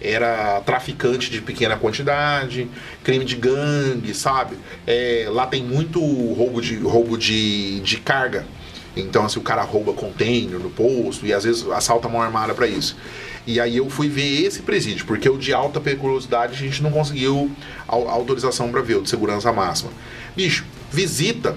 [0.00, 2.68] era traficante de pequena quantidade,
[3.02, 4.56] crime de gangue, sabe?
[4.86, 8.46] É, lá tem muito roubo de, roubo de, de carga.
[8.94, 12.66] Então, assim, o cara rouba container no posto e às vezes assalta mão armada para
[12.66, 12.96] isso.
[13.46, 16.90] E aí eu fui ver esse presídio, porque o de alta periculosidade a gente não
[16.90, 17.50] conseguiu
[17.86, 19.92] a autorização para ver, o de segurança máxima.
[20.34, 21.56] Bicho, visita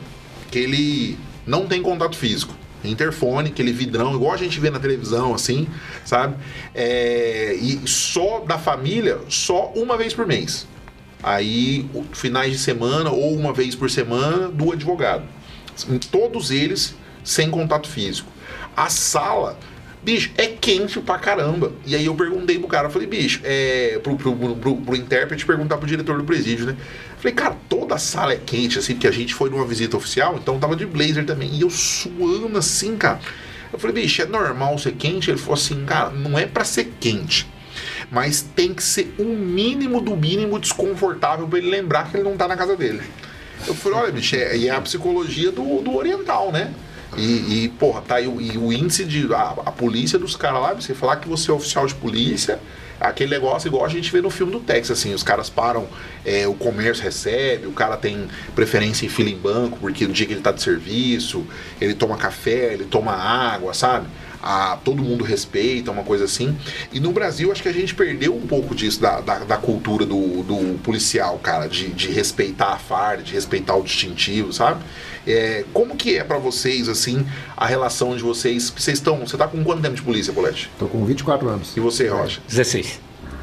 [0.52, 5.34] que ele não tem contato físico interfone, aquele vidrão, igual a gente vê na televisão,
[5.34, 5.68] assim,
[6.06, 6.36] sabe?
[6.74, 10.68] É, e só da família, só uma vez por mês.
[11.22, 15.24] Aí, finais de semana ou uma vez por semana do advogado.
[16.12, 18.32] Todos eles sem contato físico.
[18.76, 19.58] A sala
[20.02, 21.74] Bicho, é quente pra caramba.
[21.86, 24.00] E aí eu perguntei pro cara, eu falei, bicho, é.
[24.02, 26.78] Pro, pro, pro, pro intérprete perguntar pro diretor do presídio, né?
[27.18, 30.38] Falei, cara, toda a sala é quente, assim, porque a gente foi numa visita oficial,
[30.42, 31.54] então tava de blazer também.
[31.54, 33.20] E eu suando assim, cara.
[33.74, 35.30] Eu falei, bicho, é normal ser quente?
[35.30, 37.46] Ele falou assim, cara, não é para ser quente.
[38.10, 42.24] Mas tem que ser o um mínimo do mínimo desconfortável para ele lembrar que ele
[42.24, 43.02] não tá na casa dele.
[43.68, 46.74] Eu falei, olha, bicho, é, é a psicologia do, do oriental, né?
[47.20, 49.34] E, e porra, tá aí o, e o índice de.
[49.34, 52.60] A, a polícia dos caras lá, você falar que você é oficial de polícia,
[53.00, 55.88] aquele negócio igual a gente vê no filme do Texas, assim, os caras param,
[56.26, 60.26] é, o comércio recebe, o cara tem preferência em fila em banco, porque no dia
[60.26, 61.46] que ele tá de serviço,
[61.80, 64.08] ele toma café, ele toma água, sabe?
[64.42, 66.58] A, todo mundo respeita, uma coisa assim.
[66.92, 70.06] E no Brasil, acho que a gente perdeu um pouco disso, da, da, da cultura
[70.06, 74.82] do, do policial, cara, de, de respeitar a farda, de respeitar o distintivo, sabe?
[75.28, 77.26] É, como que é para vocês, assim,
[77.56, 78.74] a relação de vocês?
[78.76, 79.20] Vocês estão.
[79.20, 80.72] Você tá com quanto tempo de polícia, Colete?
[80.80, 81.76] Tô com 24 anos.
[81.76, 82.42] E você, Rocha?
[82.48, 83.00] 16.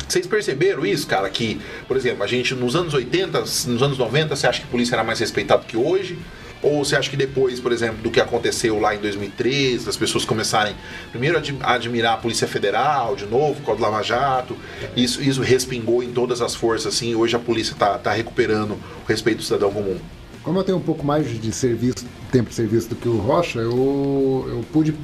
[0.09, 1.28] Vocês perceberam isso, cara?
[1.28, 4.70] Que, por exemplo, a gente nos anos 80, nos anos 90, você acha que a
[4.70, 6.18] polícia era mais respeitada que hoje?
[6.62, 10.25] Ou você acha que depois, por exemplo, do que aconteceu lá em 2013, as pessoas
[10.25, 10.75] começarem
[11.11, 14.57] primeiro a admirar a Polícia Federal de novo, com o Lava Jato,
[14.97, 19.09] isso, isso respingou em todas as forças, assim, hoje a polícia está tá recuperando o
[19.09, 19.99] respeito do cidadão comum?
[20.42, 23.59] Como eu tenho um pouco mais de serviço, tempo de serviço do que o Rocha,
[23.59, 24.95] eu, eu pude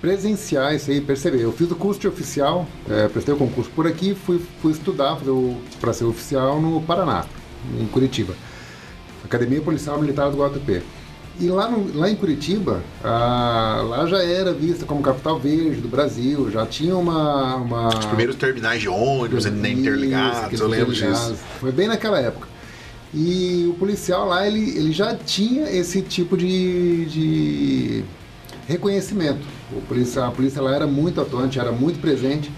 [0.00, 1.40] presenciar isso aí, perceber.
[1.40, 5.18] Eu fiz o curso de oficial, é, prestei o concurso por aqui, fui, fui estudar
[5.80, 7.24] para ser oficial no Paraná,
[7.80, 8.34] em Curitiba.
[9.24, 10.82] Academia Policial Militar do Guatupê.
[11.40, 15.88] E lá, no, lá em Curitiba, ah, lá já era vista como capital verde do
[15.88, 17.56] Brasil, já tinha uma.
[17.56, 17.88] uma...
[17.88, 21.34] Os primeiros terminais de ônibus interligados, eu lembro disso.
[21.58, 22.46] Foi bem naquela época.
[23.12, 28.04] E o policial lá, ele, ele já tinha esse tipo de, de
[28.66, 29.46] reconhecimento.
[29.72, 32.50] O polícia, a polícia lá era muito atuante, era muito presente.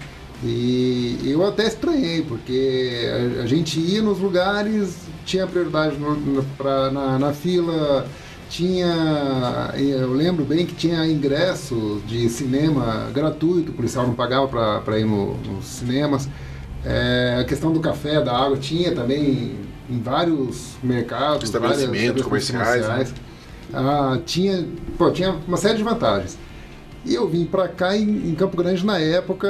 [0.43, 4.95] E eu até estranhei, porque a, a gente ia nos lugares,
[5.25, 8.05] tinha prioridade no, no, pra, na, na fila,
[8.49, 9.73] tinha.
[9.75, 14.47] Eu lembro bem que tinha ingressos de cinema gratuito, o policial não pagava
[14.81, 16.29] para ir no, nos cinemas.
[16.85, 19.55] É, a questão do café, da água, tinha também
[19.89, 22.85] em vários mercados, estabelecimentos comerciais.
[22.85, 23.11] Comerciais.
[23.11, 23.17] Né?
[23.73, 24.65] Ah, tinha,
[24.97, 26.37] pô, tinha uma série de vantagens.
[27.07, 29.47] E eu vim para cá em, em, Campo Grande na época.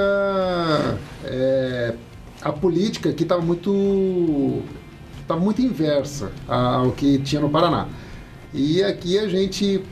[1.25, 1.95] É,
[2.39, 4.61] a política aqui estava muito
[5.21, 7.87] está muito inversa ao que tinha no Paraná.
[8.53, 9.83] E aqui a gente,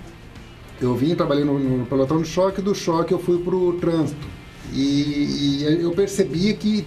[0.80, 4.28] eu vim, trabalhei no, no pelotão de choque, do choque eu fui para o trânsito.
[4.72, 6.86] E, e, eu percebia que,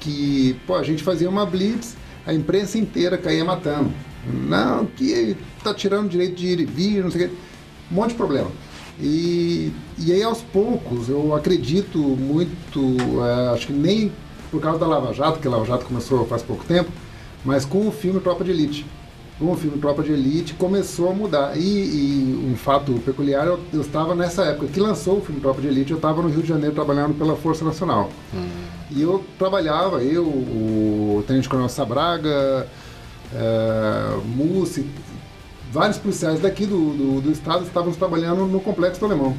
[0.00, 3.92] que pô, a gente fazia uma blitz, a imprensa inteira caía matando.
[4.26, 7.36] Não, que tá tirando direito de ir e vir, não sei o que.
[7.92, 8.50] Um monte de problema.
[9.00, 14.10] E, e aí aos poucos, eu acredito muito, é, acho que nem
[14.50, 16.90] por causa da Lava Jato, que a Lava Jato começou faz pouco tempo,
[17.44, 18.86] mas com o filme Tropa de Elite.
[19.38, 21.58] Com o filme Tropa de Elite começou a mudar.
[21.58, 25.60] E, e um fato peculiar, eu, eu, estava nessa época que lançou o filme Tropa
[25.60, 28.08] de Elite, eu estava no Rio de Janeiro trabalhando pela Força Nacional.
[28.34, 28.48] Hum.
[28.90, 32.66] E eu trabalhava, eu, o Tenente Coronel Sabraga,
[33.34, 34.86] é, Mussi,
[35.70, 39.36] vários policiais daqui do, do, do, estado estávamos trabalhando no Complexo do Alemão.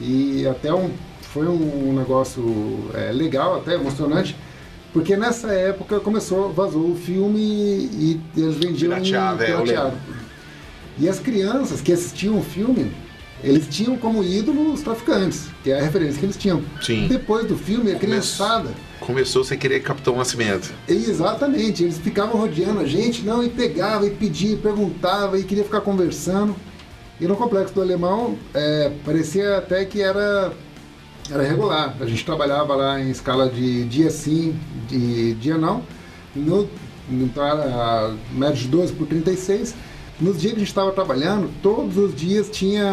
[0.00, 0.90] E até um,
[1.22, 4.36] foi um negócio é, legal, até emocionante,
[4.92, 9.96] porque nessa época começou, vazou o filme e, e eles vendiam pirateado, é, pirateado.
[10.98, 12.90] E as crianças que assistiam o filme,
[13.42, 16.62] eles tinham como ídolo os traficantes, que é a referência que eles tinham.
[16.80, 17.06] Sim.
[17.06, 18.70] Depois do filme, a criançada.
[19.00, 20.72] Começou sem querer Capitão Nascimento.
[20.88, 25.64] Exatamente, eles ficavam rodeando a gente, não, e pegava, e pedia, e perguntava, e queria
[25.64, 26.56] ficar conversando.
[27.20, 30.52] E no complexo do alemão, é, parecia até que era
[31.30, 31.96] era regular.
[32.00, 35.82] A gente trabalhava lá em escala de dia sim, de dia não.
[36.34, 36.68] No,
[37.10, 39.74] então era média de 12 por 36.
[40.20, 42.84] Nos dias que a gente estava trabalhando, todos os dias tinha.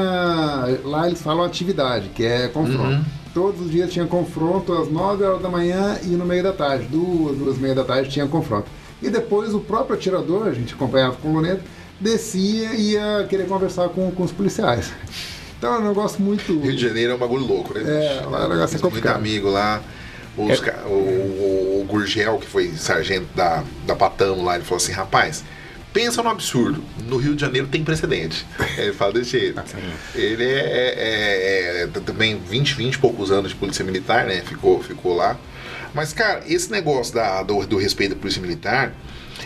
[0.83, 2.83] Lá eles falam atividade, que é confronto.
[2.83, 3.03] Uhum.
[3.33, 6.85] Todos os dias tinha confronto às 9 horas da manhã e no meio da tarde.
[6.85, 8.67] Duas, duas e meia da tarde tinha confronto.
[9.01, 11.61] E depois o próprio atirador, a gente acompanhava com o luneta,
[11.99, 14.91] descia e ia querer conversar com, com os policiais.
[15.57, 16.59] Então é um negócio muito.
[16.59, 17.81] Rio de Janeiro é um bagulho louco, né?
[17.81, 19.19] É, lá é um negócio é complicado.
[19.19, 19.81] Muito amigo lá.
[20.37, 20.75] Os, é.
[20.85, 25.43] o, o, o, Gurgel, que foi sargento da, da Patamo lá, ele falou assim: rapaz,
[25.93, 26.83] pensa no absurdo.
[27.07, 28.45] No Rio de Janeiro tem precedente.
[28.77, 29.59] Ele fala desse jeito.
[29.59, 29.63] Ah,
[30.15, 34.41] ele é, é, é, é, também 20, 20 e poucos anos de polícia militar, né?
[34.41, 35.37] Ficou, ficou lá.
[35.93, 38.93] Mas, cara, esse negócio da, do, do respeito à polícia militar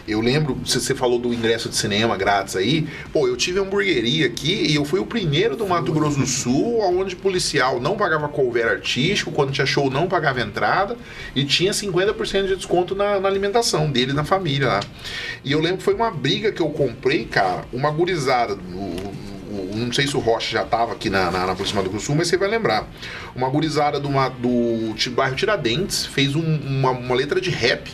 [0.08, 2.88] eu lembro, você falou do ingresso de cinema grátis aí.
[3.14, 6.80] Pô, eu tive hamburgueria aqui e eu fui o primeiro do Mato Grosso do Sul
[6.82, 10.98] onde policial não pagava cover artístico, quando tinha show não pagava entrada
[11.36, 14.80] e tinha 50% de desconto na, na, alimentação dele na família lá.
[15.44, 18.58] E eu lembro que foi uma briga que eu comprei, cara, uma gurizada.
[19.76, 22.28] não sei se o Rocha já estava aqui na, na, na Polícia Grosso Sul, mas
[22.28, 22.88] você vai lembrar.
[23.36, 27.92] Uma gurizada do, do bairro Tiradentes fez um, uma, uma letra de rap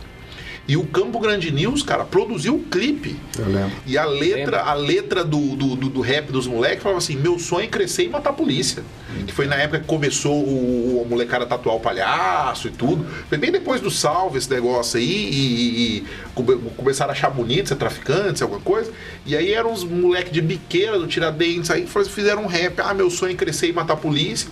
[0.66, 3.18] E o Campo Grande News, cara, produziu o clipe.
[3.38, 3.72] Eu lembro.
[3.86, 7.38] E a letra, a letra do, do, do, do rap dos moleques falava assim: meu
[7.38, 8.82] sonho é crescer e matar a polícia.
[9.28, 13.06] Que foi na época que começou o, o molecada tatuar o palhaço e tudo.
[13.28, 16.04] Foi bem depois do salve esse negócio aí e, e, e
[16.34, 18.90] come- começaram a achar bonito ser traficante, ser alguma coisa.
[19.26, 22.80] E aí eram uns moleques de biqueira do Tiradentes aí foi- fizeram um rap.
[22.80, 24.50] Ah, meu sonho é crescer e matar a polícia.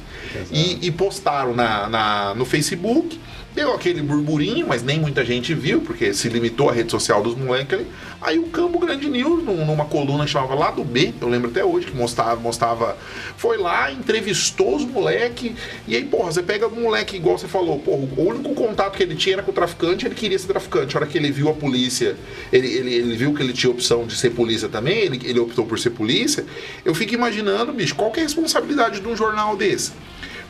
[0.51, 3.17] E, e postaram na, na- no Facebook.
[3.53, 7.35] Deu aquele burburinho, mas nem muita gente viu, porque se limitou a rede social dos
[7.35, 7.87] moleques ali.
[8.21, 11.65] Aí o Campo Grande News, num- numa coluna que chamava Lado B, eu lembro até
[11.65, 12.97] hoje, que mostrava, mostrava
[13.35, 15.51] foi lá, entrevistou os moleques,
[15.85, 19.03] e aí, porra, você pega um moleque, igual você falou, porra, o único contato que
[19.03, 20.95] ele tinha era com o traficante, ele queria ser traficante.
[20.95, 22.15] A hora que ele viu a polícia,
[22.53, 25.65] ele, ele, ele viu que ele tinha opção de ser polícia também, ele, ele optou
[25.65, 26.45] por ser polícia.
[26.85, 29.91] Eu fico imaginando, bicho, qual que é a responsabilidade de um jornal desse?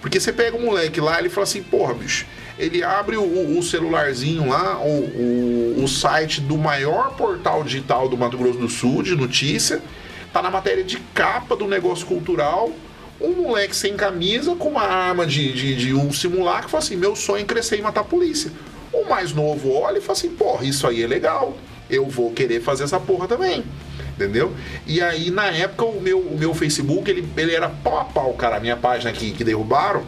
[0.02, 2.26] Porque você pega o moleque lá, ele fala assim, porra, bicho,
[2.64, 4.88] ele abre o, o- celularzinho lá, o,
[5.80, 9.82] o, o site do maior portal digital do Mato Grosso do Sul, de notícia,
[10.32, 12.72] tá na matéria de capa do negócio cultural,
[13.20, 17.16] um moleque sem camisa, com uma arma de, de, de um simulacro, fala assim, meu
[17.16, 18.52] sonho é crescer e matar a polícia.
[18.94, 21.58] O mais novo olha e fala assim, porra, isso aí é legal,
[21.90, 23.64] eu vou querer fazer essa porra também.
[24.16, 24.52] Entendeu?
[24.86, 28.34] E aí, na época, o meu, o meu Facebook, ele, ele era pau a pau,
[28.34, 28.58] cara.
[28.58, 30.04] A minha página que, que derrubaram,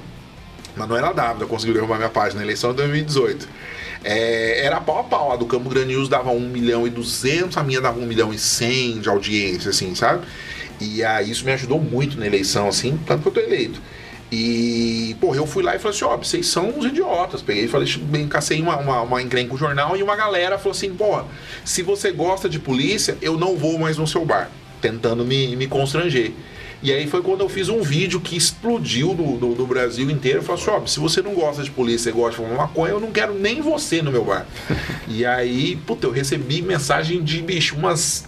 [0.76, 3.48] mas não era a Dávila, conseguiu derrubar minha página na eleição de 2018.
[4.04, 5.32] É, era pau a pau.
[5.32, 8.34] A do Campo Grande News dava 1 milhão e 200, a minha dava 1 milhão
[8.34, 10.26] e 100 de audiência, assim, sabe?
[10.80, 13.80] E aí isso me ajudou muito na eleição, assim, tanto que eu tô eleito.
[14.36, 17.42] E, porra, eu fui lá e falei assim, ó, vocês são uns idiotas.
[17.42, 20.58] Peguei e falei, bem, cacei uma, uma, uma encrenca com o jornal e uma galera
[20.58, 21.26] falou assim, porra,
[21.64, 24.50] se você gosta de polícia, eu não vou mais no seu bar.
[24.82, 26.34] Tentando me, me constranger.
[26.84, 30.40] E aí foi quando eu fiz um vídeo que explodiu no, no, no Brasil inteiro.
[30.40, 32.92] Eu falei assim, ó, se você não gosta de polícia e gosta de fumar maconha,
[32.92, 34.46] eu não quero nem você no meu bar.
[35.08, 38.26] e aí, puta, eu recebi mensagem de, bicho, umas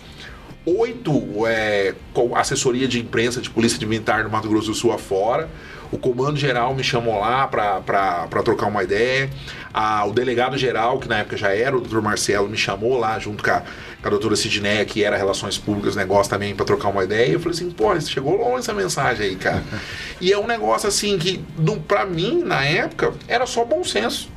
[0.65, 1.93] oito é,
[2.33, 5.49] assessoria de imprensa de polícia militar do Mato Grosso do Sul afora.
[5.91, 9.29] O comando geral me chamou lá para trocar uma ideia.
[9.73, 13.17] Ah, o delegado geral, que na época já era o doutor Marcelo, me chamou lá
[13.19, 13.61] junto com a,
[14.01, 17.31] com a doutora Sidneia, que era Relações Públicas, negócio também, para trocar uma ideia.
[17.33, 19.63] Eu falei assim, pô, chegou longe essa mensagem aí, cara.
[20.21, 21.43] e é um negócio assim que,
[21.87, 24.33] pra mim, na época, era só bom senso.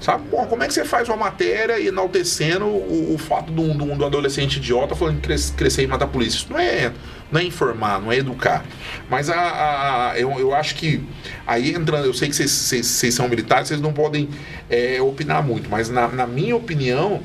[0.00, 3.76] Sabe, porra, como é que você faz uma matéria enaltecendo o, o fato de um,
[3.76, 6.38] de um- adolescente idiota falando que cres- crescer e matar a polícia?
[6.38, 6.90] Isso não é,
[7.30, 8.64] não é informar, não é educar.
[9.08, 11.02] Mas a, a- eu, eu acho que
[11.46, 14.28] aí entrando, eu sei que vocês- são militares, vocês não podem
[14.68, 17.20] é, opinar muito, mas na, na minha opinião,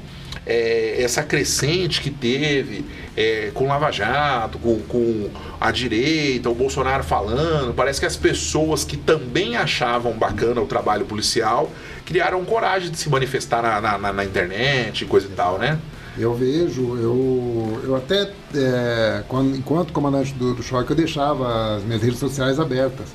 [0.48, 2.86] é, essa crescente que teve
[3.18, 5.30] é, com Lava Jato, com, com
[5.60, 11.06] a direita, o Bolsonaro falando, parece que as pessoas que também achavam bacana o trabalho
[11.06, 11.72] policial
[12.06, 15.80] criaram coragem de se manifestar na, na, na- na internet, coisa e tal, né?
[16.18, 21.84] Eu vejo, eu, eu até, é, quando, enquanto comandante do, do choque, eu deixava as
[21.84, 23.08] minhas redes sociais abertas.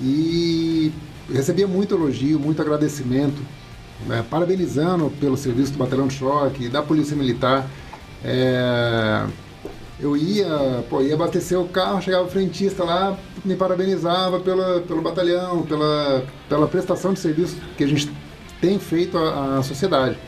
[0.00, 0.92] E
[1.32, 3.40] recebia muito elogio, muito agradecimento,
[4.06, 7.66] né, parabenizando pelo serviço do Batalhão de Choque, da Polícia Militar.
[8.22, 9.24] É,
[9.98, 15.00] eu ia, pô, ia abastecer o carro, chegava o frentista lá, me parabenizava pela, pelo
[15.00, 18.10] batalhão, pela, pela prestação de serviço que a gente
[18.60, 20.18] tem feito à, à sociedade.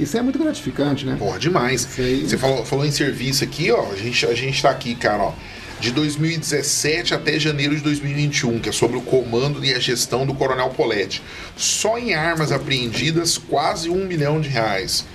[0.00, 1.16] Isso é muito gratificante, né?
[1.18, 1.84] Porra, demais.
[1.84, 3.92] Você falou, falou em serviço aqui, ó.
[3.92, 5.32] A gente, a gente tá aqui, cara, ó.
[5.78, 10.34] De 2017 até janeiro de 2021, que é sobre o comando e a gestão do
[10.34, 11.22] Coronel Polete.
[11.56, 15.06] Só em armas apreendidas, quase um milhão de reais.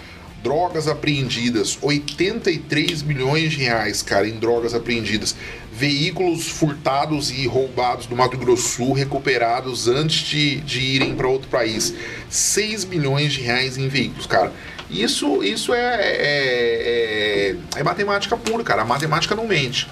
[0.42, 5.36] Drogas apreendidas, 83 milhões de reais, cara, em drogas apreendidas.
[5.72, 11.50] Veículos furtados e roubados do Mato Grosso Sul recuperados antes de, de irem para outro
[11.50, 11.94] país.
[12.30, 14.52] 6 milhões de reais em veículos, cara.
[14.90, 18.84] Isso, isso é, é, é, é matemática pura, cara.
[18.84, 19.88] A matemática não mente.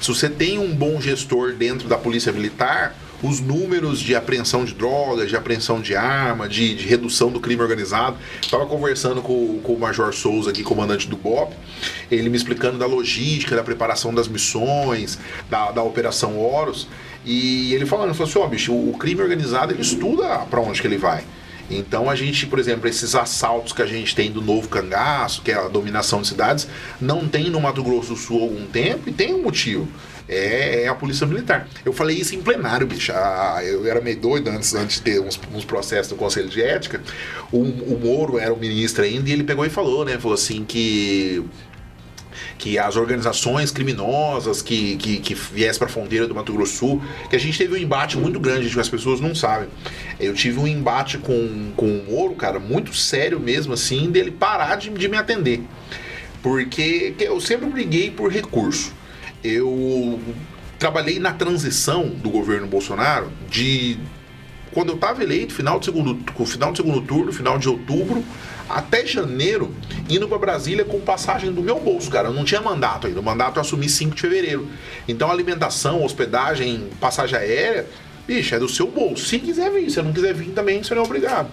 [0.00, 4.74] Se você tem um bom gestor dentro da polícia militar, os números de apreensão de
[4.74, 8.16] drogas, de apreensão de arma, de, de redução do crime organizado.
[8.40, 11.52] Estava conversando com, com o Major Souza aqui, comandante do BOP,
[12.10, 15.18] ele me explicando da logística, da preparação das missões,
[15.50, 16.86] da, da Operação Horus,
[17.24, 20.60] e ele falando, ele falou assim, ó, bicho, o, o crime organizado, ele estuda para
[20.60, 21.24] onde que ele vai.
[21.70, 25.50] Então a gente, por exemplo, esses assaltos que a gente tem do novo cangaço, que
[25.50, 26.66] é a dominação de cidades,
[27.00, 29.88] não tem no Mato Grosso do Sul há algum tempo e tem um motivo.
[30.28, 31.66] É, é a polícia militar.
[31.84, 33.12] Eu falei isso em plenário, bicho.
[33.14, 36.62] Ah, eu era meio doido antes, antes de ter uns, uns processos do Conselho de
[36.62, 37.00] Ética.
[37.50, 40.18] O, o Moro era o ministro ainda e ele pegou e falou, né?
[40.18, 41.42] Falou assim que
[42.58, 47.02] que as organizações criminosas que, que, que viessem para a fronteira do Mato Grosso Sul,
[47.30, 49.68] que a gente teve um embate muito grande, que as pessoas não sabem.
[50.18, 54.76] Eu tive um embate com, com o Moro, cara, muito sério mesmo, assim, dele parar
[54.76, 55.62] de, de me atender.
[56.42, 58.92] Porque eu sempre briguei por recurso.
[59.42, 60.20] Eu
[60.78, 63.98] trabalhei na transição do governo Bolsonaro de
[64.72, 68.22] quando eu estava eleito, final do segundo, final do segundo turno, final de outubro,
[68.68, 69.74] até janeiro,
[70.08, 72.28] indo para Brasília com passagem do meu bolso, cara.
[72.28, 73.20] Eu não tinha mandato ainda.
[73.20, 74.68] O mandato eu assumi 5 de fevereiro.
[75.06, 77.86] Então, alimentação, hospedagem, passagem aérea,
[78.26, 79.26] bicho, é do seu bolso.
[79.26, 81.48] Se quiser vir, se não quiser vir também, você não é obrigado.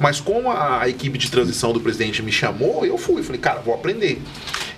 [0.00, 3.22] Mas como a, a equipe de transição do presidente me chamou, eu fui.
[3.22, 4.20] Falei, cara, vou aprender.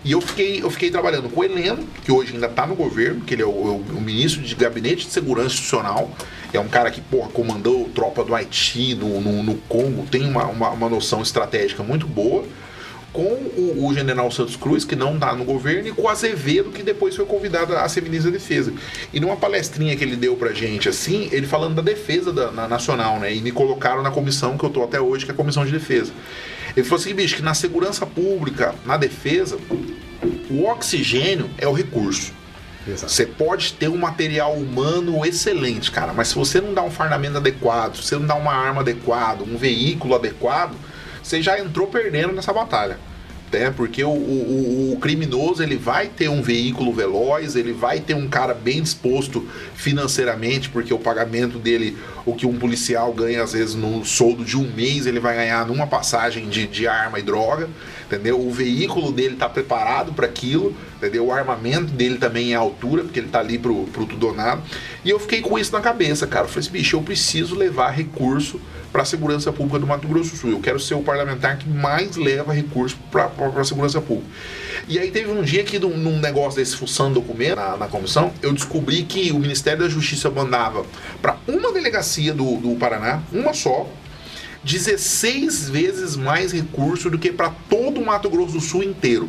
[0.05, 3.21] E eu fiquei, eu fiquei trabalhando com o Heleno, que hoje ainda está no governo,
[3.21, 6.11] que ele é o, o, o, ministro de Gabinete de Segurança Institucional.
[6.53, 10.45] É um cara que, porra, comandou tropa do Haiti, no, no, no Congo, tem uma,
[10.47, 12.45] uma, uma noção estratégica muito boa
[13.13, 16.71] com o, o, general Santos Cruz, que não está no governo, e com o Azevedo,
[16.71, 18.73] que depois foi convidado a ser ministro da Defesa.
[19.13, 22.67] E numa palestrinha que ele deu pra gente, assim, ele falando da defesa da, na,
[22.67, 23.35] nacional, né?
[23.35, 25.73] E me colocaram na comissão que eu tô até hoje, que é a comissão de
[25.73, 26.13] defesa.
[26.75, 29.59] Ele falou assim, bicho, que na segurança pública, na defesa,
[30.51, 32.33] o oxigênio é o recurso.
[32.87, 33.13] Exato.
[33.13, 37.37] Você pode ter um material humano excelente, cara, mas se você não dá um fardamento
[37.37, 40.75] adequado, se você não dá uma arma adequada, um veículo adequado,
[41.23, 42.99] você já entrou perdendo nessa batalha.
[43.53, 43.71] Né?
[43.71, 48.27] Porque o, o, o, criminoso ele vai ter um veículo veloz, ele vai ter um
[48.27, 53.75] cara bem disposto financeiramente, porque o pagamento dele, o que um policial ganha às vezes
[53.75, 57.69] no soldo de um mês, ele vai ganhar numa passagem de, de arma e droga,
[58.07, 58.41] entendeu?
[58.41, 61.27] O veículo dele está preparado para aquilo, entendeu?
[61.27, 64.63] O armamento dele também é altura, porque ele está ali pro, pro tudo ou nada.
[65.05, 66.45] E eu fiquei com isso na cabeça, cara.
[66.45, 68.61] Eu falei assim, bicho, eu preciso levar recurso
[68.93, 70.51] para a segurança pública do Mato Grosso do Sul.
[70.51, 74.31] Eu quero ser o parlamentar que mais leva recursos para a segurança pública.
[74.89, 78.53] E aí teve um dia que, num negócio desse, fuçando documento na, na, comissão, eu
[78.53, 80.85] descobri que o Ministério da Justiça mandava
[81.21, 83.89] para uma delegacia do, do Paraná, uma só,
[84.65, 89.29] 16 vezes mais recurso do que para todo o Mato Grosso do Sul inteiro.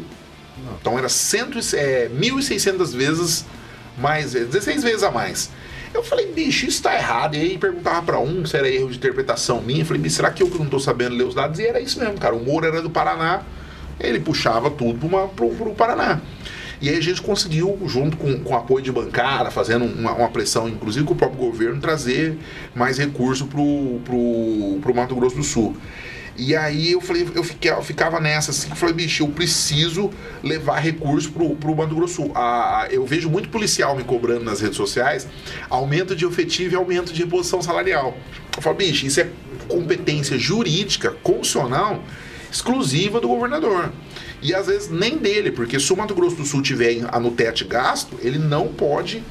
[0.79, 3.45] Então era cento, é, 1.600 vezes
[3.97, 5.49] mais, 16 vezes a mais.
[5.93, 7.35] Eu falei, bicho, isso tá errado.
[7.35, 9.81] E aí perguntava para um se era erro de interpretação minha.
[9.81, 11.59] Eu falei, bicho, será que eu que não tô sabendo ler os dados?
[11.59, 12.35] E era isso mesmo, cara.
[12.35, 13.43] O Moro era do Paraná,
[13.99, 16.19] ele puxava tudo pro, pro, pro Paraná.
[16.83, 20.67] E aí a gente conseguiu, junto com, com apoio de bancada, fazendo uma, uma, pressão,
[20.67, 22.37] inclusive com o próprio governo, trazer
[22.75, 24.01] mais recurso pro,
[24.81, 25.77] pro Mato Grosso do Sul.
[26.37, 30.09] E aí eu falei, eu, fiquei, eu ficava nessa assim, falei, bicho, eu preciso
[30.43, 32.33] levar recurso pro, pro Mato Grosso Sul.
[32.35, 35.25] A, eu vejo muito policial me cobrando nas redes sociais
[35.69, 38.17] aumento de efetivo e aumento de reposição salarial.
[38.57, 39.29] Eu falo, bicho, isso é
[39.69, 42.03] competência jurídica, constitucional,
[42.51, 43.89] exclusiva do governador.
[44.43, 47.65] E às vezes nem dele, porque se o Mato Grosso do Sul tiver no teto
[47.65, 49.23] gasto, ele não pode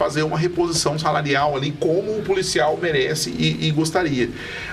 [0.00, 4.30] fazer uma reposição salarial ali como o policial merece e, e gostaria.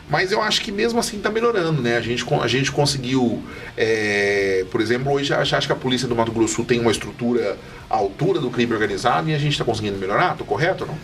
[0.10, 1.98] Mas eu acho que mesmo assim está melhorando, né?
[1.98, 3.44] A gente, a gente conseguiu,
[3.76, 7.58] é, por exemplo, hoje acho que a polícia do Mato Grosso Sul tem uma estrutura
[7.90, 10.98] à altura do crime organizado e a gente está conseguindo melhorar, tô correto ou não?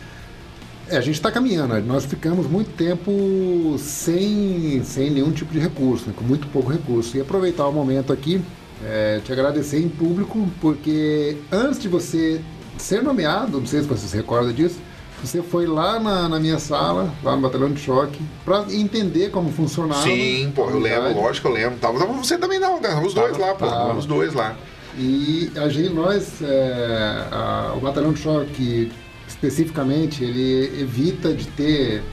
[0.88, 1.78] É, a gente está caminhando.
[1.82, 6.14] Nós ficamos muito tempo sem, sem nenhum tipo de recurso, né?
[6.16, 7.18] com muito pouco recurso.
[7.18, 8.40] E aproveitar o momento aqui,
[8.86, 12.42] é, te agradecer em público, porque antes de você
[12.78, 14.80] ser nomeado, não sei se você se recorda disso,
[15.24, 19.52] você foi lá na, na minha sala, lá no batalhão de choque, para entender como
[19.52, 20.04] funcionava.
[20.04, 21.80] Sim, pô, eu lembro, lógico, eu lembro.
[21.80, 23.02] Tava, tava você também não, né?
[23.06, 23.98] Os dois lá, pô, tava.
[23.98, 24.56] os dois lá.
[24.98, 28.92] E a gente, nós, é, a, o batalhão de choque,
[29.28, 32.04] especificamente, ele evita de ter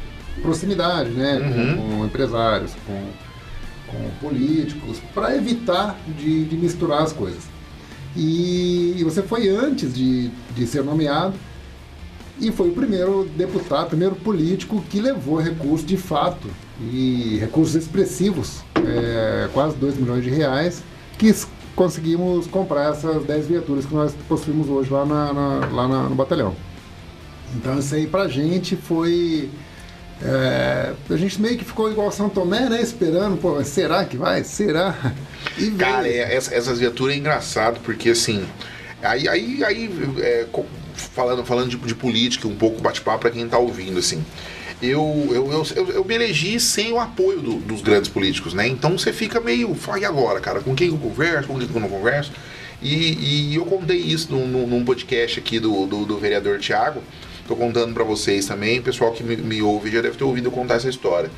[0.40, 1.76] proximidade, né, uhum.
[1.76, 3.02] com, com, empresários, com,
[3.90, 7.42] com políticos, para evitar de, de misturar as coisas.
[8.16, 11.34] E você foi antes de, de ser nomeado
[12.40, 16.48] e foi o primeiro deputado, primeiro político que levou recursos de fato
[16.80, 20.82] e recursos expressivos, é, quase 2 milhões de reais,
[21.18, 21.34] que
[21.76, 26.14] conseguimos comprar essas 10 viaturas que nós possuímos hoje lá, na, na, lá na, no
[26.14, 26.54] batalhão.
[27.54, 29.50] Então isso aí pra gente foi.
[30.22, 32.80] É, a gente meio que ficou igual São Tomé, né?
[32.82, 34.44] Esperando, pô, será que vai?
[34.44, 35.14] Será?
[35.56, 38.46] E Cara, é, essa, essas viaturas é engraçado, porque assim.
[39.02, 40.46] Aí, aí, aí é,
[40.94, 44.22] falando, falando de, de política, um pouco bate-papo para quem está ouvindo, assim.
[44.82, 48.66] Eu, eu, eu, eu, eu me elegi sem o apoio do, dos grandes políticos, né?
[48.66, 50.60] Então você fica meio, fala, e agora, cara?
[50.60, 52.32] Com quem eu converso, com quem eu não converso?
[52.82, 57.02] E, e eu contei isso num, num podcast aqui do, do, do vereador Tiago.
[57.50, 60.52] Tô contando para vocês também, o pessoal que me, me, ouve já deve ter ouvido
[60.52, 61.28] contar essa história.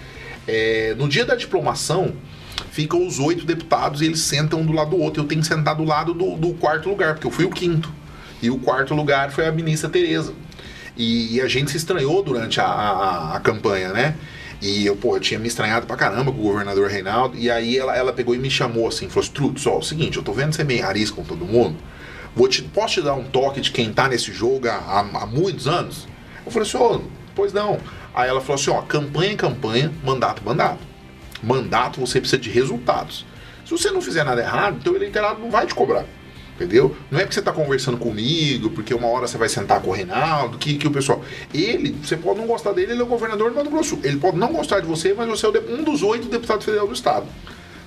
[0.47, 2.13] É, no dia da diplomação,
[2.71, 5.23] ficam os oito deputados e eles sentam do lado do outro.
[5.23, 7.91] Eu tenho que sentar do lado do, do quarto lugar, porque eu fui o quinto.
[8.43, 10.35] E o quarto lugar foi a ministra Tereza.
[10.99, 14.15] E, e a gente se estranhou durante a, a, a campanha, né?
[14.61, 17.39] E eu, pô, eu tinha me estranhado pra caramba com o governador Reinaldo.
[17.39, 20.19] E aí ela, ela pegou e me chamou assim, falou: Struts, ó, é o seguinte,
[20.19, 21.79] eu tô vendo você meio rariz com todo mundo.
[22.35, 25.69] Vou te, posso te dar um toque de quem tá nesse jogo há, há, muitos
[25.69, 26.09] anos?
[26.45, 27.01] Eu falei assim, ô,
[27.35, 27.79] pois não.
[28.15, 30.81] Aí ela falou assim, ó, campanha em campanha, mandato mandato.
[31.43, 33.27] Mandato você precisa de resultados.
[33.65, 36.05] Se você não fizer nada errado, teu eleitorado não vai te cobrar.
[36.55, 36.95] Entendeu?
[37.11, 39.93] Não é porque você está conversando comigo, porque uma hora você vai sentar com o
[39.93, 41.23] Reinaldo, que, que o pessoal.
[41.53, 43.99] Ele, você pode não gostar dele, ele é o governador do Mato Grosso.
[44.05, 46.95] Ele pode não gostar de você, mas você é um dos oito deputados federais do
[46.95, 47.27] Estado.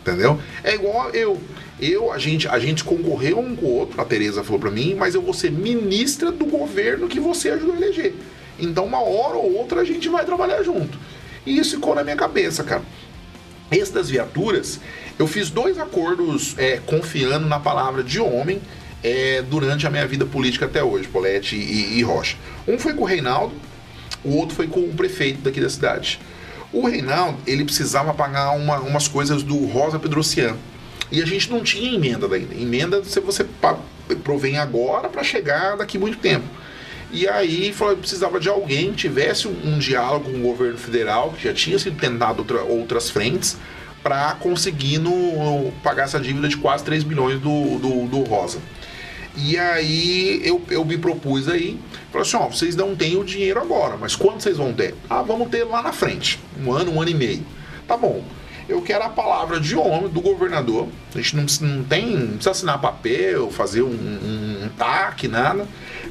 [0.01, 0.39] Entendeu?
[0.63, 1.39] É igual eu.
[1.79, 4.95] Eu, a gente, a gente concorreu um com o outro, a Tereza falou para mim,
[4.95, 8.13] mas eu vou ser ministra do governo que você ajudou a eleger.
[8.57, 10.97] Então, uma hora ou outra, a gente vai trabalhar junto.
[11.45, 12.83] E isso ficou na minha cabeça, cara.
[13.71, 14.79] Esse das viaturas,
[15.19, 18.61] eu fiz dois acordos é, confiando na palavra de homem
[19.03, 22.37] é, durante a minha vida política até hoje, Polete e, e, Rocha.
[22.67, 23.53] Um foi com o Reinaldo,
[24.23, 26.19] o outro foi com o prefeito daqui da cidade.
[26.71, 30.55] O Reinaldo, ele precisava pagar uma, umas coisas do Rosa Pedrocian.
[31.11, 32.55] E a gente não tinha emenda ainda.
[32.55, 33.45] Emenda você, você
[34.23, 36.45] provém agora para chegar daqui muito tempo.
[37.11, 41.43] E aí falou, precisava de alguém tivesse um, um, diálogo com o governo federal, que
[41.43, 43.57] já tinha sido tentado outra, outras frentes,
[44.03, 48.59] para conseguir no, pagar essa dívida de quase 3 bilhões do, do, do Rosa.
[49.37, 51.79] E aí eu, eu me propus aí,
[52.11, 54.95] falei assim, ó, vocês não têm o dinheiro agora, mas quando vocês vão ter?
[55.09, 57.45] Ah, vamos ter lá na frente, um ano, um ano e meio.
[57.87, 58.23] Tá bom.
[58.67, 60.87] Eu quero a palavra de homem do governador.
[61.13, 65.67] A gente não, não tem, não precisa assinar papel, fazer um, um, um TAC, nada.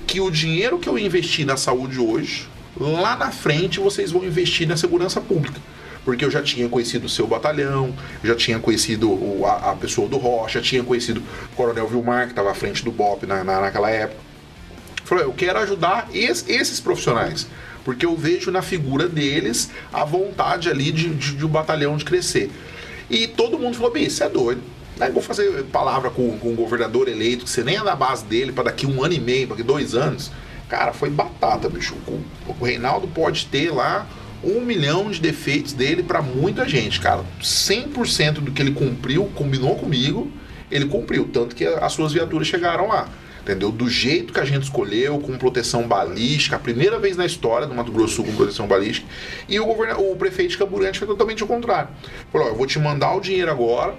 [0.06, 2.48] Que o dinheiro que eu investi na saúde hoje,
[2.78, 5.60] lá na frente vocês vão investir na segurança pública
[6.04, 10.06] porque eu já tinha conhecido o seu batalhão, já tinha conhecido o, a, a, pessoa
[10.06, 13.62] do Rocha, tinha conhecido o Coronel Vilmar, que estava à frente do BOP na, na,
[13.62, 14.20] naquela época.
[15.04, 17.46] Falei, eu quero ajudar es, esses profissionais,
[17.84, 22.04] porque eu vejo na figura deles a vontade ali de, de, de um batalhão de
[22.04, 22.50] crescer.
[23.10, 24.62] E todo mundo falou, bem, isso é doido.
[24.98, 28.24] Aí vou fazer palavra com, com o governador eleito, que você nem é da base
[28.24, 30.30] dele para daqui um ano e meio, daqui dois anos.
[30.68, 31.94] Cara, foi batata, bicho.
[32.06, 34.06] O, o Reinaldo pode ter lá
[34.42, 37.24] um milhão de defeitos dele para muita gente, cara.
[37.42, 40.30] 100% do que ele cumpriu, combinou comigo,
[40.70, 41.28] ele cumpriu.
[41.32, 43.08] Tanto que as suas viaturas chegaram lá.
[43.44, 43.70] Entendeu?
[43.70, 47.74] Do jeito que a gente escolheu, com proteção balística, a primeira vez na história do
[47.74, 49.06] Mato Grosso Sul com proteção balística,
[49.46, 51.90] e o, o prefeito de Camburante foi totalmente o contrário.
[52.32, 53.94] Falou: eu vou te mandar o dinheiro agora,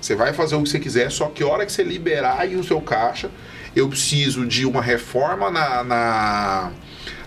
[0.00, 2.56] você vai fazer o que você quiser, só que a hora que você liberar aí
[2.56, 3.30] o seu caixa,
[3.76, 6.72] eu preciso de uma reforma na, na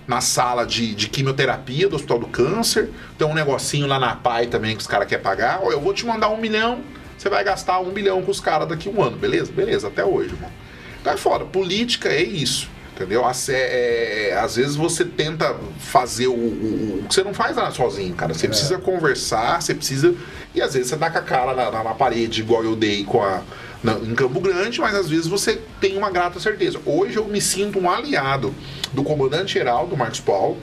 [0.07, 2.89] na sala de, de quimioterapia do Hospital do Câncer.
[3.17, 5.61] Tem um negocinho lá na PAI também que os caras querem pagar.
[5.63, 6.81] Ó, eu vou te mandar um milhão,
[7.17, 9.53] você vai gastar um milhão com os caras daqui um ano, beleza?
[9.53, 10.49] Beleza, até hoje, irmão.
[11.01, 11.43] Então é foda.
[11.43, 12.69] Política é isso.
[12.95, 13.23] Entendeu?
[13.49, 17.71] É, é, às vezes você tenta fazer o, o, o, que você não faz nada
[17.71, 18.33] sozinho, cara.
[18.33, 18.49] Você é.
[18.49, 20.13] precisa conversar, você precisa.
[20.53, 23.03] E às vezes você dá com a cara na, na, na parede, igual eu dei
[23.03, 23.41] com a,
[23.83, 26.79] na, em Campo Grande, mas às vezes você tem uma grata certeza.
[26.85, 28.53] Hoje eu me sinto um aliado
[28.93, 30.57] do comandante-geral, do Marcos Paulo,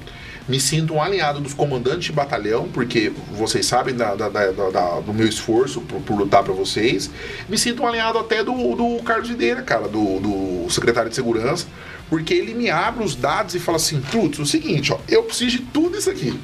[0.49, 5.13] me sinto um alinhado dos comandantes de batalhão, porque vocês sabem da, da, da, do
[5.13, 7.11] meu esforço por, por lutar para vocês.
[7.49, 11.67] Me sinto um alinhado até do, do Carlos Videira, cara, do, do secretário de segurança,
[12.09, 15.59] porque ele me abre os dados e fala assim: Tuts, o seguinte, ó, eu preciso
[15.59, 16.39] de tudo isso aqui.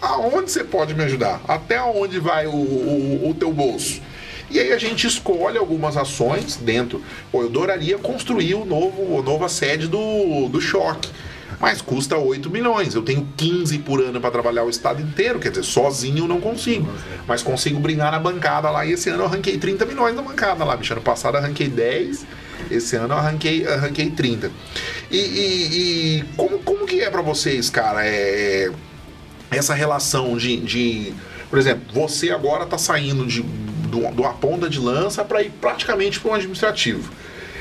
[0.00, 1.40] Aonde você pode me ajudar?
[1.48, 4.00] Até onde vai o, o, o teu bolso?
[4.48, 7.02] E aí a gente escolhe algumas ações dentro.
[7.32, 11.10] Pô, eu adoraria construir o novo, a nova sede do, do choque.
[11.60, 12.94] Mas custa 8 milhões.
[12.94, 15.38] Eu tenho 15 por ano para trabalhar o estado inteiro.
[15.38, 16.88] Quer dizer, sozinho eu não consigo.
[17.26, 18.86] Mas consigo brincar na bancada lá.
[18.86, 20.92] E esse ano eu arranquei 30 milhões na bancada lá, bicho.
[20.92, 22.26] Ano passado eu arranquei 10.
[22.70, 24.50] Esse ano eu arranquei, arranquei 30.
[25.10, 28.06] E, e, e como, como que é para vocês, cara?
[28.06, 28.70] É,
[29.50, 31.12] essa relação de, de.
[31.50, 33.42] Por exemplo, você agora tá saindo de
[33.88, 37.10] do, uma ponta de lança para ir praticamente para um administrativo.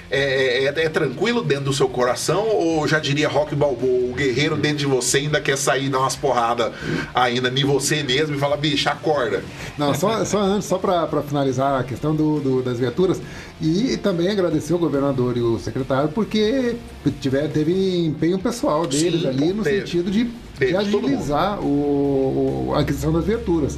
[0.09, 4.55] É, é, é, tranquilo dentro do seu coração ou já diria Rock Balboa, o guerreiro
[4.55, 6.71] dentro de você ainda quer sair dar umas porradas
[7.13, 9.43] ainda em você mesmo e fala, bicho, acorda.
[9.77, 13.21] Não, só, só antes, só para finalizar a questão do, do, das viaturas
[13.61, 16.75] e também agradecer o governador e o secretário porque
[17.19, 19.81] tiver, teve empenho pessoal deles Sim, ali no teve.
[19.81, 23.77] sentido de, de agilizar o, o, a aquisição das viaturas.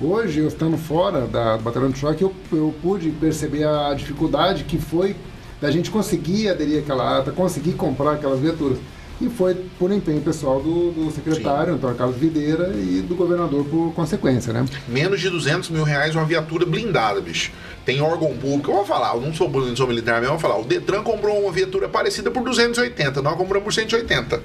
[0.00, 4.78] Hoje, eu estando fora da Batalhão de Choque, eu, eu pude perceber a dificuldade que
[4.78, 5.16] foi
[5.60, 8.78] da gente conseguir aderir àquela ata, conseguir comprar aquelas viaturas.
[9.18, 11.78] E foi por empenho pessoal do, do secretário, Sim.
[11.78, 14.66] Antônio Carlos Videira, e do governador por consequência, né?
[14.86, 17.50] Menos de 200 mil reais uma viatura blindada, bicho.
[17.84, 20.50] Tem órgão público, eu vou falar, eu não sou, não sou militar mesmo, eu vou
[20.50, 24.42] falar, o Detran comprou uma viatura parecida por 280, nós compramos por 180.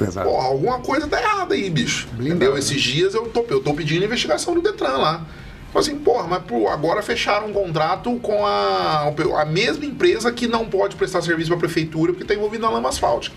[0.00, 0.28] Exato.
[0.28, 2.08] Porra, alguma coisa tá errada aí, bicho.
[2.12, 2.52] Blindado, Entendeu?
[2.54, 2.58] Né?
[2.60, 5.26] Esses dias eu tô, eu tô pedindo investigação do Detran lá.
[5.74, 10.66] Assim, porra, mas pô, agora fecharam um contrato com a, a mesma empresa que não
[10.66, 13.34] pode prestar serviço para a prefeitura porque está envolvida na lama asfáltica.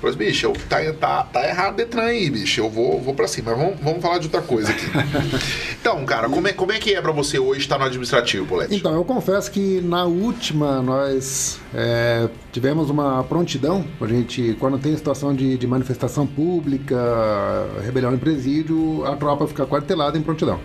[0.00, 2.58] Falei, bicho, eu, tá, tá, tá errado o Detran aí, bicho.
[2.58, 3.50] Eu vou, vou pra cima.
[3.50, 4.86] Mas vamos, vamos falar de outra coisa aqui.
[5.78, 8.74] então, cara, como é, como é que é pra você hoje estar no administrativo, Polete?
[8.74, 13.84] Então, eu confesso que na última nós é, tivemos uma prontidão.
[14.00, 16.96] A gente, quando tem situação de, de manifestação pública,
[17.84, 20.58] rebelião em presídio, a tropa fica quartelada em prontidão.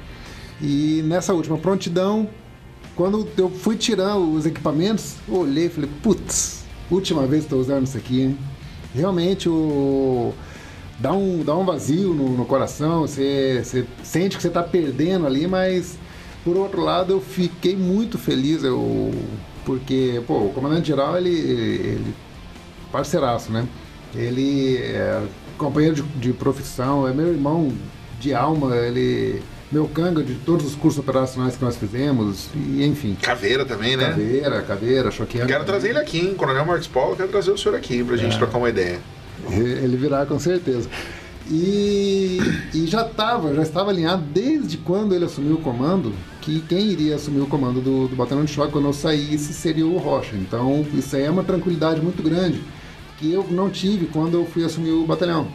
[0.61, 2.29] E nessa última prontidão,
[2.95, 7.85] quando eu fui tirar os equipamentos, olhei e falei, putz, última vez que estou usando
[7.85, 8.37] isso aqui, hein?
[8.95, 10.33] realmente o
[10.99, 15.27] dá um, dá um vazio no, no coração, você, você sente que você está perdendo
[15.27, 15.97] ali, mas
[16.43, 19.11] por outro lado eu fiquei muito feliz, eu,
[19.65, 22.15] porque pô, o comandante geral ele, ele
[22.91, 23.67] parceiraço, né?
[24.13, 25.21] Ele é
[25.57, 27.71] companheiro de, de profissão, é meu irmão
[28.19, 29.41] de alma, ele
[29.71, 33.17] meu canga de todos os cursos operacionais que nós fizemos, e enfim.
[33.21, 34.09] Caveira também, né?
[34.09, 35.47] Caveira, caveira, choqueando.
[35.47, 36.35] Quero trazer ele aqui, hein?
[36.35, 38.37] Coronel Marcos Paulo, quero trazer o senhor aqui pra gente é.
[38.37, 38.99] trocar uma ideia.
[39.49, 40.89] Ele virá com certeza.
[41.49, 42.39] E,
[42.73, 46.11] e já estava, já estava alinhado desde quando ele assumiu o comando,
[46.41, 49.85] que quem iria assumir o comando do, do batalhão de choque quando eu saísse seria
[49.85, 50.35] o Rocha.
[50.35, 52.63] Então isso aí é uma tranquilidade muito grande
[53.17, 55.47] que eu não tive quando eu fui assumir o batalhão.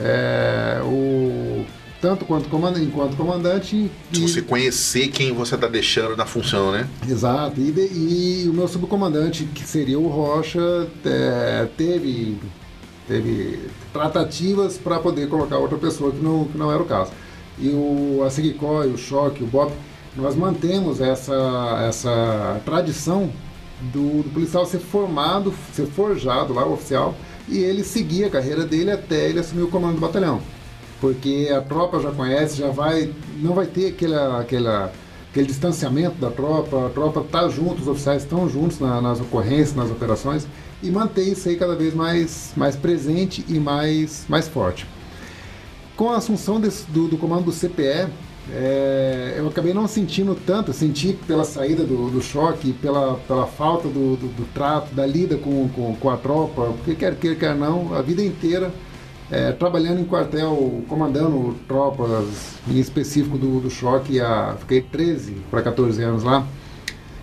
[0.00, 1.64] É, o
[2.04, 3.90] tanto quanto comandante, enquanto comandante.
[4.12, 4.20] E...
[4.20, 6.86] Você conhecer quem você está deixando na função, né?
[7.08, 7.58] Exato.
[7.58, 12.38] E, de, e, o meu subcomandante, que seria o Rocha, é, teve,
[13.08, 13.58] teve
[13.90, 17.10] tratativas para poder colocar outra pessoa que não, que não era o caso.
[17.58, 19.72] E o, a Seguicó, o Choque, o BOP,
[20.14, 23.32] nós mantemos essa, essa tradição
[23.80, 27.14] do, do policial ser formado, ser forjado lá, oficial,
[27.48, 30.42] e ele seguir a carreira dele até ele assumir o comando do batalhão
[31.04, 34.90] porque a tropa já conhece, já vai, não vai ter aquela, aquela,
[35.30, 39.74] aquele distanciamento da tropa, a tropa está junto, os oficiais estão juntos na, nas ocorrências,
[39.74, 40.46] nas operações,
[40.82, 44.86] e mantém isso aí cada vez mais, mais presente e mais, mais forte.
[45.94, 48.08] Com a assunção desse, do, do comando do CPE,
[48.50, 53.88] é, eu acabei não sentindo tanto, senti pela saída do, do choque, pela, pela falta
[53.88, 57.54] do, do, do trato, da lida com, com, com, a tropa, porque quer queira, quer
[57.54, 58.72] não, a vida inteira
[59.30, 65.62] é, trabalhando em quartel, comandando tropas, em específico do, do choque, a, fiquei 13 para
[65.62, 66.46] 14 anos lá.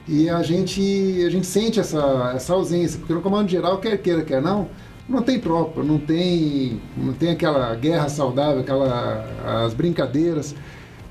[0.08, 4.24] E a gente, a gente sente essa, essa ausência, porque no comando geral, quer queira,
[4.24, 4.68] quer não,
[5.08, 9.26] não tem tropa, não tem, não tem aquela guerra saudável, aquela,
[9.66, 10.56] as brincadeiras,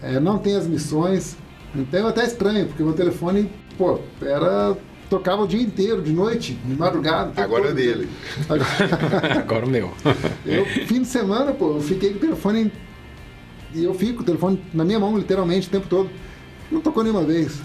[0.03, 1.37] é, não tem as missões.
[1.75, 4.77] Então é até estranho, porque meu telefone, pô, era
[5.11, 7.43] tocava o dia inteiro, de noite, de madrugada.
[7.43, 8.09] Agora é dele.
[8.49, 9.93] Agora, Agora o meu.
[10.47, 12.73] Eu, fim de semana, pô, eu fiquei com o telefone.
[13.75, 16.09] E eu fico com o telefone na minha mão, literalmente, o tempo todo.
[16.71, 17.59] Não tocou nenhuma vez.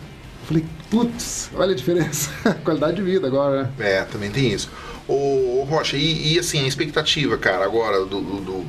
[0.45, 2.31] Falei, putz, olha a diferença.
[2.65, 3.69] Qualidade de vida agora, né?
[3.79, 4.69] É, também tem isso.
[5.07, 8.65] Ô, ô Rocha, e, e, assim, a expectativa, cara, agora do, do, do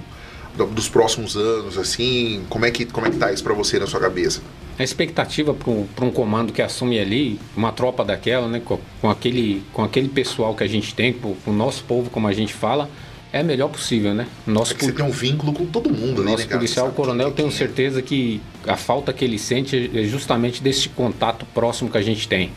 [0.70, 2.42] dos próximos anos, assim?
[2.48, 4.40] Como é que, como é que tá isso para você na sua cabeça?
[4.78, 9.62] A expectativa para um comando que assume ali, uma tropa daquela, né, com, com aquele,
[9.72, 12.90] com aquele pessoal que a gente tem, com o nosso povo, como a gente fala,
[13.32, 14.26] é a melhor possível, né?
[14.46, 17.48] Nosso é você tem um vínculo com todo mundo ali, Nosso né, policial coronel, tenho
[17.48, 17.52] é.
[17.52, 22.28] certeza que a falta que ele sente é justamente desse contato próximo que a gente
[22.28, 22.50] tem,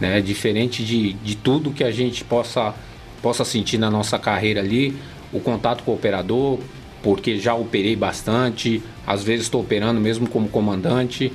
[0.00, 0.20] né?
[0.20, 2.74] Diferente de, de tudo que a gente possa,
[3.22, 4.96] possa sentir na nossa carreira ali,
[5.32, 6.58] o contato com o operador,
[7.02, 11.32] porque já operei bastante, às vezes estou operando mesmo como comandante.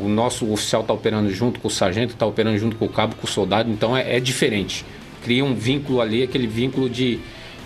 [0.00, 3.14] O nosso oficial está operando junto com o sargento, está operando junto com o cabo,
[3.16, 4.84] com o soldado, então é, é diferente.
[5.22, 7.20] Cria um vínculo ali, aquele vínculo de,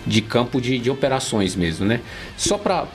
[0.05, 2.01] de campo de, de operações mesmo, né?
[2.35, 2.87] Só para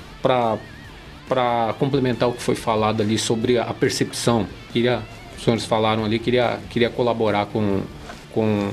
[1.78, 5.00] complementar o que foi falado ali sobre a percepção, queria,
[5.36, 7.80] os senhores falaram ali, queria, queria colaborar com,
[8.32, 8.70] com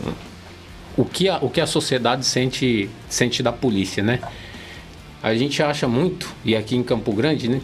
[0.97, 4.19] o, que a, o que a sociedade sente, sente da polícia, né?
[5.23, 7.61] A gente acha muito, e aqui em Campo Grande, né?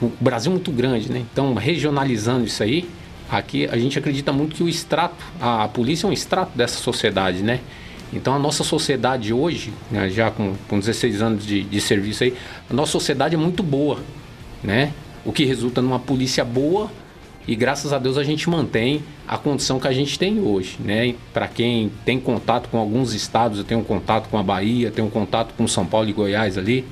[0.00, 1.24] O Brasil é muito grande, né?
[1.32, 2.88] Então, regionalizando isso aí,
[3.30, 7.42] aqui a gente acredita muito que o extrato, a, polícia é um extrato dessa sociedade,
[7.42, 7.60] né?
[8.12, 12.34] Então, a nossa sociedade hoje, né, já com, com 16 anos de, de serviço aí,
[12.68, 14.00] a nossa sociedade é muito boa,
[14.64, 14.92] né?
[15.24, 16.90] O que resulta numa polícia boa
[17.46, 21.14] e graças a Deus a gente mantém a condição que a gente tem hoje, né?
[21.32, 25.54] Para quem tem contato com alguns estados, eu tenho contato com a Bahia, tenho contato
[25.54, 26.84] com São Paulo e Goiás ali,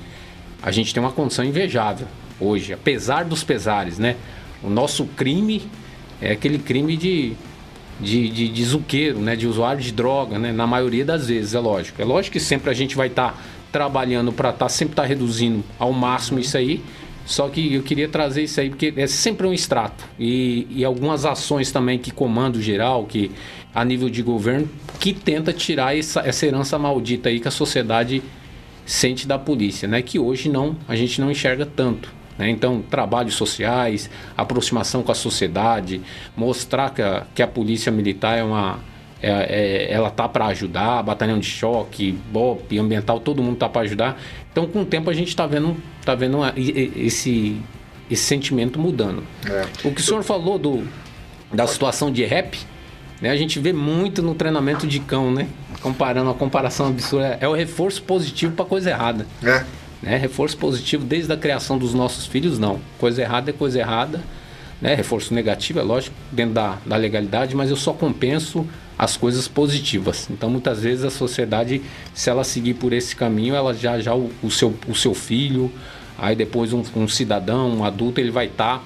[0.62, 2.06] a gente tem uma condição invejável
[2.40, 4.16] hoje, apesar dos pesares, né?
[4.62, 5.62] O nosso crime
[6.20, 7.34] é aquele crime de,
[8.00, 9.36] de, de, de zuqueiro, né?
[9.36, 10.52] De usuário de droga, né?
[10.52, 12.00] Na maioria das vezes, é lógico.
[12.00, 13.38] É lógico que sempre a gente vai estar tá
[13.70, 16.82] trabalhando para estar tá, sempre estar tá reduzindo ao máximo isso aí.
[17.24, 21.26] Só que eu queria trazer isso aí porque é sempre um extrato e, e algumas
[21.26, 23.30] ações também que comando geral, que
[23.74, 24.66] a nível de governo,
[24.98, 28.22] que tenta tirar essa, essa herança maldita aí que a sociedade
[28.86, 30.00] sente da polícia, né?
[30.00, 32.10] Que hoje não, a gente não enxerga tanto.
[32.38, 32.48] Né?
[32.48, 36.00] Então, trabalhos sociais, aproximação com a sociedade,
[36.36, 38.78] mostrar que a, que a polícia militar é uma,
[39.20, 43.82] é, é, ela tá para ajudar, batalhão de choque, BOP, ambiental, todo mundo tá para
[43.82, 44.20] ajudar.
[44.52, 47.60] Então, com o tempo a gente está vendo, tá vendo esse,
[48.08, 49.24] esse sentimento mudando.
[49.44, 49.66] É.
[49.84, 50.86] O que o senhor falou do,
[51.52, 52.58] da situação de rap,
[53.20, 53.30] né?
[53.30, 55.48] A gente vê muito no treinamento de cão, né?
[55.82, 59.26] Comparando a comparação absurda, é o reforço positivo para coisa errada.
[59.42, 59.64] É.
[60.02, 60.16] Né?
[60.16, 62.80] Reforço positivo desde a criação dos nossos filhos, não.
[62.98, 64.22] Coisa errada é coisa errada.
[64.80, 64.94] Né?
[64.94, 68.66] Reforço negativo, é lógico, dentro da, da legalidade, mas eu só compenso
[68.98, 70.28] as coisas positivas.
[70.30, 71.82] Então, muitas vezes a sociedade,
[72.14, 75.70] se ela seguir por esse caminho, ela já já o, o seu, o seu filho,
[76.16, 78.84] aí depois um, um cidadão, um adulto, ele vai estar tá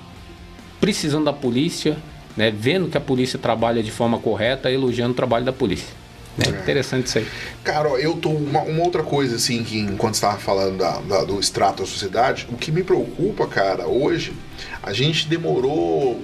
[0.80, 1.96] precisando da polícia,
[2.36, 2.50] né?
[2.50, 6.01] vendo que a polícia trabalha de forma correta, elogiando o trabalho da polícia.
[6.38, 6.48] É.
[6.48, 7.26] Interessante isso aí.
[7.62, 8.30] Cara, eu tô.
[8.30, 12.46] Uma, uma outra coisa, assim, que enquanto estava falando da, da, do extrato da sociedade,
[12.50, 14.32] o que me preocupa, cara, hoje,
[14.82, 16.22] a gente demorou,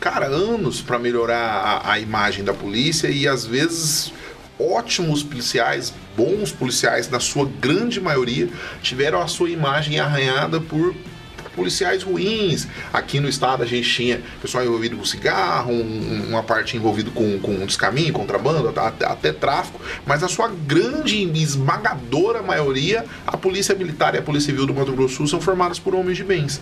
[0.00, 4.12] cara, anos para melhorar a, a imagem da polícia e às vezes
[4.58, 8.48] ótimos policiais, bons policiais, na sua grande maioria,
[8.82, 10.94] tiveram a sua imagem arranhada por
[11.56, 12.68] policiais ruins.
[12.92, 17.38] Aqui no estado a gente tinha pessoal envolvido com cigarro, um, uma parte envolvida com,
[17.40, 23.74] com descaminho, contrabando, até, até tráfico, mas a sua grande e esmagadora maioria, a Polícia
[23.74, 26.24] Militar e a Polícia Civil do Mato Grosso do Sul são formadas por homens de
[26.24, 26.60] bens.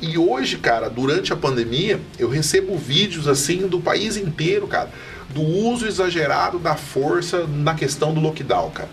[0.00, 4.90] E hoje, cara, durante a pandemia, eu recebo vídeos assim do país inteiro, cara,
[5.30, 8.88] do uso exagerado da força na questão do lockdown, cara.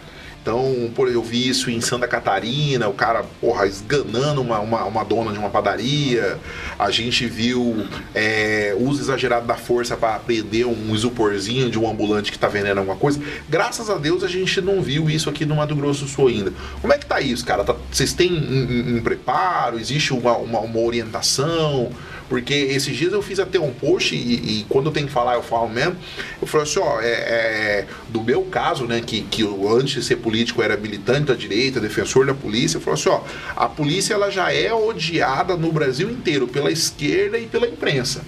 [0.45, 5.03] Então, por eu vi isso em Santa Catarina, o cara, porra, esganando uma, uma, uma
[5.03, 6.37] dona de uma padaria.
[6.77, 12.31] A gente viu é, uso exagerado da força para prender um isoporzinho de um ambulante
[12.31, 13.19] que tá vendendo alguma coisa.
[13.49, 16.53] Graças a Deus a gente não viu isso aqui no Mato Grosso do Sul ainda.
[16.79, 17.63] Como é que tá isso, cara?
[17.63, 19.79] Tá, vocês têm um, um, um preparo?
[19.79, 21.91] Existe uma, uma, uma orientação?
[22.35, 24.19] Porque esses dias eu fiz até um post e,
[24.59, 25.95] e quando tenho que falar, eu falo mesmo.
[26.41, 30.03] Eu falei assim, ó, é, é, do meu caso, né, que, que eu, antes de
[30.03, 33.21] ser político era militante da direita, defensor da polícia, eu falei assim, ó,
[33.55, 38.21] a polícia ela já é odiada no Brasil inteiro pela esquerda e pela imprensa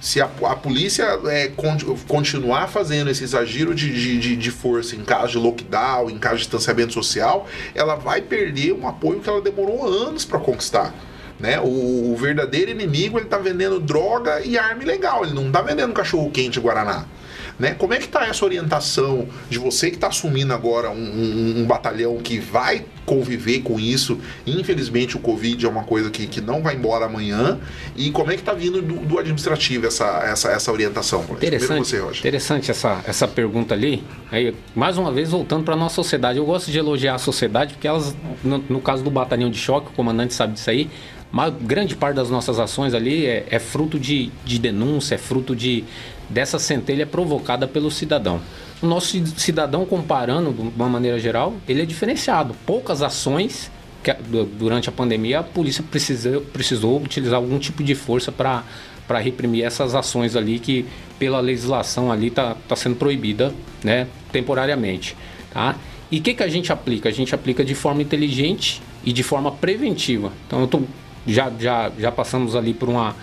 [0.00, 1.78] se a, a polícia é, con,
[2.08, 6.42] continuar fazendo esse exagero de, de, de, força em caso de lockdown, em caso de
[6.42, 10.92] distanciamento social, ela vai perder um apoio que ela demorou anos para conquistar.
[11.44, 11.60] Né?
[11.60, 15.92] O, o, verdadeiro inimigo ele tá vendendo droga e arma ilegal, ele não tá vendendo
[15.92, 17.04] cachorro quente Guaraná.
[17.58, 17.74] Né?
[17.78, 21.64] Como é que está essa orientação de você que está assumindo agora um, um, um,
[21.66, 24.18] batalhão que vai conviver com isso?
[24.44, 27.60] Infelizmente o Covid é uma coisa que, que não vai embora amanhã.
[27.94, 31.24] E como é que está vindo do, do, administrativo essa, essa, essa orientação?
[31.30, 34.02] Interessante, você, interessante essa, essa pergunta ali.
[34.32, 36.38] Aí, mais uma vez, voltando para a nossa sociedade.
[36.38, 39.88] Eu gosto de elogiar a sociedade, porque elas, no, no caso do batalhão de choque,
[39.90, 40.90] o comandante sabe disso aí,
[41.34, 45.56] uma grande parte das nossas ações ali é, é fruto de, de denúncia, é fruto
[45.56, 45.82] de,
[46.30, 48.40] dessa centelha provocada pelo cidadão.
[48.80, 52.54] O nosso cidadão, comparando de uma maneira geral, ele é diferenciado.
[52.64, 53.68] Poucas ações
[54.00, 54.14] que
[54.56, 58.62] durante a pandemia a polícia precisou, precisou utilizar algum tipo de força para
[59.06, 60.86] para reprimir essas ações ali que
[61.18, 65.14] pela legislação ali está tá sendo proibida né, temporariamente.
[65.52, 65.76] Tá?
[66.10, 67.10] E o que, que a gente aplica?
[67.10, 70.32] A gente aplica de forma inteligente e de forma preventiva.
[70.46, 70.84] Então eu estou
[71.26, 73.14] já, já, já passamos ali por, uma,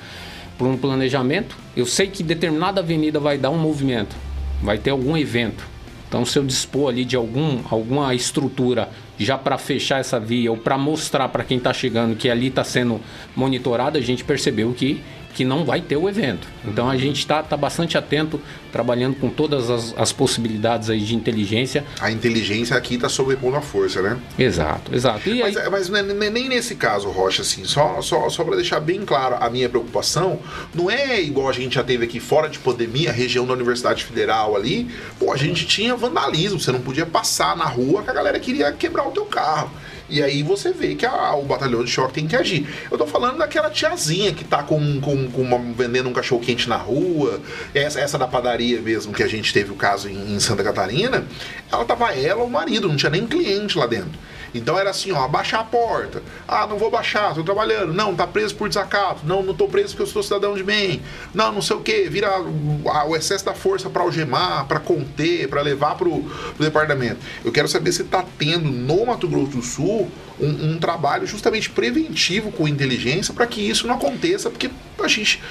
[0.57, 1.55] por um planejamento.
[1.75, 4.15] Eu sei que determinada avenida vai dar um movimento,
[4.61, 5.65] vai ter algum evento.
[6.07, 10.57] Então, se eu dispor ali de algum, alguma estrutura já para fechar essa via ou
[10.57, 12.99] para mostrar para quem está chegando que ali está sendo
[13.33, 15.01] monitorado, a gente percebeu que
[15.33, 16.47] que não vai ter o evento.
[16.65, 18.39] Então a gente está tá bastante atento,
[18.71, 21.85] trabalhando com todas as, as, possibilidades aí de inteligência.
[21.99, 24.17] A inteligência aqui está sobrepondo a força, né?
[24.37, 25.29] Exato, exato.
[25.29, 25.69] E mas, aí...
[25.69, 29.67] mas nem nesse caso, Rocha, assim, só, só, só para deixar bem claro a minha
[29.67, 30.39] preocupação,
[30.73, 34.55] não é igual a gente já teve aqui fora de pandemia, região da Universidade Federal
[34.55, 38.39] ali, pô, a gente tinha vandalismo, você não podia passar na rua que a galera
[38.39, 39.71] queria quebrar o teu carro.
[40.11, 42.67] E aí você vê que a, o batalhão de choque tem que agir.
[42.91, 46.67] Eu tô falando daquela tiazinha que tá com, com, com uma, vendendo um cachorro quente
[46.67, 47.39] na rua,
[47.73, 51.25] essa, essa da padaria mesmo, que a gente teve o caso em, em Santa Catarina,
[51.71, 54.19] ela tava ela, o marido, não tinha nem cliente lá dentro.
[54.53, 56.21] Então era assim, ó, baixar a porta.
[56.47, 57.93] Ah, não vou baixar, tô trabalhando.
[57.93, 59.25] Não, tá preso por desacato.
[59.25, 61.01] Não, não tô preso porque eu sou cidadão de bem.
[61.33, 62.09] Não, não sei o que.
[62.09, 67.17] Vira o excesso da força para algemar, para conter, para levar pro, pro departamento.
[67.43, 71.69] Eu quero saber se tá tendo no Mato Grosso do Sul um, um trabalho justamente
[71.69, 74.69] preventivo com inteligência para que isso não aconteça, porque
[75.01, 75.41] a gente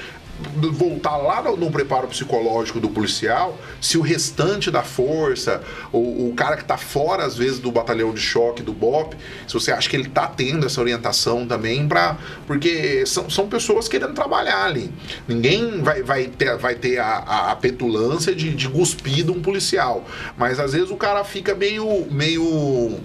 [0.72, 5.62] voltar lá no, no, preparo psicológico do policial, se o restante da força,
[5.92, 9.14] o, o cara que está fora às vezes do batalhão de choque, do BOP,
[9.46, 13.88] se você acha que ele está tendo essa orientação também para porque são, são pessoas
[13.88, 14.90] querendo trabalhar ali.
[15.26, 19.40] Ninguém vai, vai ter, vai ter a, a, a petulância de, de cuspir de um
[19.40, 20.04] policial,
[20.36, 22.98] mas às vezes o cara fica meio meio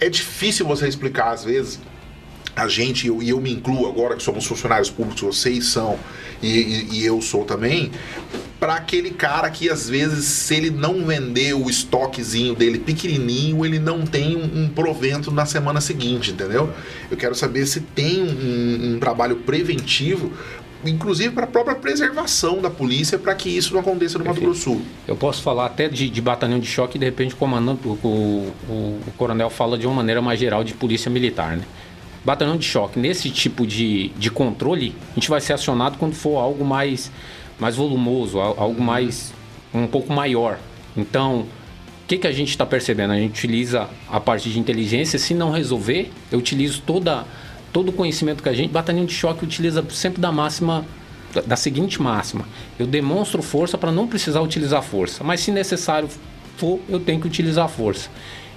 [0.00, 1.80] é difícil você explicar às vezes
[2.56, 5.98] a gente, e eu me incluo agora que somos funcionários públicos, vocês são,
[6.42, 7.90] e, e, e eu sou também,
[8.58, 13.78] para aquele cara que às vezes, se ele não vender o estoquezinho dele pequenininho, ele
[13.78, 16.72] não tem um, um provento na semana seguinte, entendeu?
[17.10, 20.32] Eu quero saber se tem um, um trabalho preventivo
[20.84, 24.60] inclusive para a própria preservação da polícia para que isso não aconteça no Mato Grosso
[24.60, 24.82] Sul.
[25.08, 28.52] Eu posso falar até de, de batalhão de choque de repente o comandante, o, o,
[28.68, 31.64] o, coronel fala de uma maneira mais geral de polícia militar, né?
[32.26, 36.38] Batalhão de choque, nesse tipo de, de controle, a gente vai ser acionado quando for
[36.38, 37.12] algo mais,
[37.56, 39.32] mais volumoso, algo mais
[39.72, 40.58] um pouco maior.
[40.96, 41.46] Então, o
[42.08, 43.12] que, que a gente está percebendo?
[43.12, 45.20] A gente utiliza a parte de inteligência.
[45.20, 47.24] Se não resolver, eu utilizo toda,
[47.72, 48.72] todo o conhecimento que a gente.
[48.72, 50.84] Batalhão de choque utiliza sempre da máxima,
[51.46, 52.44] da, seguinte máxima:
[52.76, 56.08] eu demonstro força para não precisar utilizar força, mas se necessário
[56.56, 58.10] for, eu tenho que utilizar força.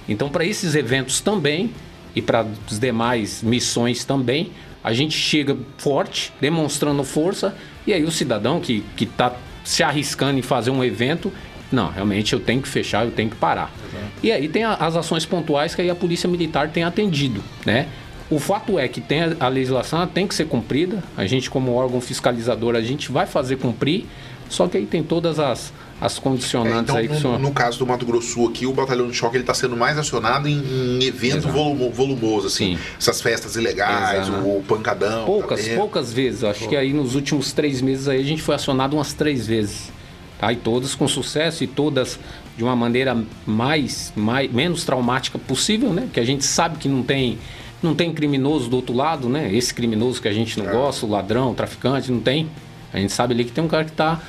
[0.08, 1.70] Então, para esses eventos também,
[2.14, 4.52] e para as demais missões também,
[4.82, 7.54] a gente chega forte, demonstrando força,
[7.86, 9.34] e aí o cidadão que está
[9.64, 11.32] se arriscando em fazer um evento,
[11.70, 13.72] não, realmente eu tenho que fechar, eu tenho que parar.
[13.92, 14.08] Uhum.
[14.22, 17.86] E aí tem a, as ações pontuais que aí a Polícia Militar tem atendido, né?
[18.30, 21.72] O fato é que tem a, a legislação tem que ser cumprida, a gente como
[21.74, 24.06] órgão fiscalizador, a gente vai fazer cumprir,
[24.48, 27.38] só que aí tem todas as, as condicionantes é, então, aí que no, são...
[27.38, 29.98] no caso do Mato Grosso Sul aqui, o batalhão de choque ele está sendo mais
[29.98, 32.76] acionado em, em evento volumo, volumoso, assim.
[32.76, 32.82] Sim.
[32.98, 34.48] Essas festas ilegais, Exato.
[34.48, 35.26] o pancadão.
[35.26, 36.42] Poucas, tá poucas vezes.
[36.42, 36.68] Acho Pô.
[36.70, 39.92] que aí nos últimos três meses aí a gente foi acionado umas três vezes.
[40.38, 40.50] Tá?
[40.50, 42.18] E todas com sucesso e todas
[42.56, 46.08] de uma maneira mais, mais menos traumática possível, né?
[46.10, 47.38] Que a gente sabe que não tem
[47.82, 49.52] não tem criminoso do outro lado, né?
[49.54, 50.72] Esse criminoso que a gente não é.
[50.72, 52.48] gosta, o ladrão, o traficante, não tem.
[52.92, 54.20] A gente sabe ali que tem um cara que está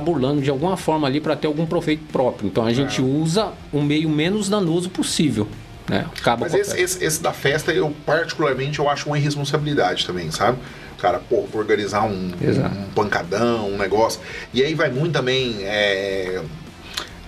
[0.00, 2.48] burlando de alguma forma ali para ter algum proveito próprio.
[2.48, 3.04] Então a gente é.
[3.04, 5.48] usa o meio menos danoso possível.
[5.88, 6.06] Né?
[6.18, 10.58] Acaba Mas esse, esse, esse, da festa, eu particularmente eu acho uma irresponsabilidade também, sabe?
[10.98, 14.20] Cara, pô, organizar um, um, pancadão, um negócio.
[14.54, 15.56] E aí vai muito também.
[15.60, 16.40] É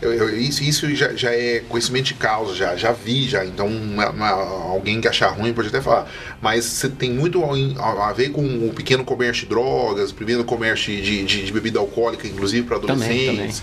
[0.00, 3.44] eu, eu, isso isso já, já, é conhecimento de causa, já, já vi, já.
[3.44, 6.10] Então, uma, uma, alguém que achar ruim pode até falar.
[6.40, 7.42] Mas você tem muito
[7.78, 11.52] a, a, ver com o pequeno comércio de drogas, o pequeno comércio de, de, de
[11.52, 13.26] bebida alcoólica, inclusive para adolescentes.
[13.26, 13.54] Também, também.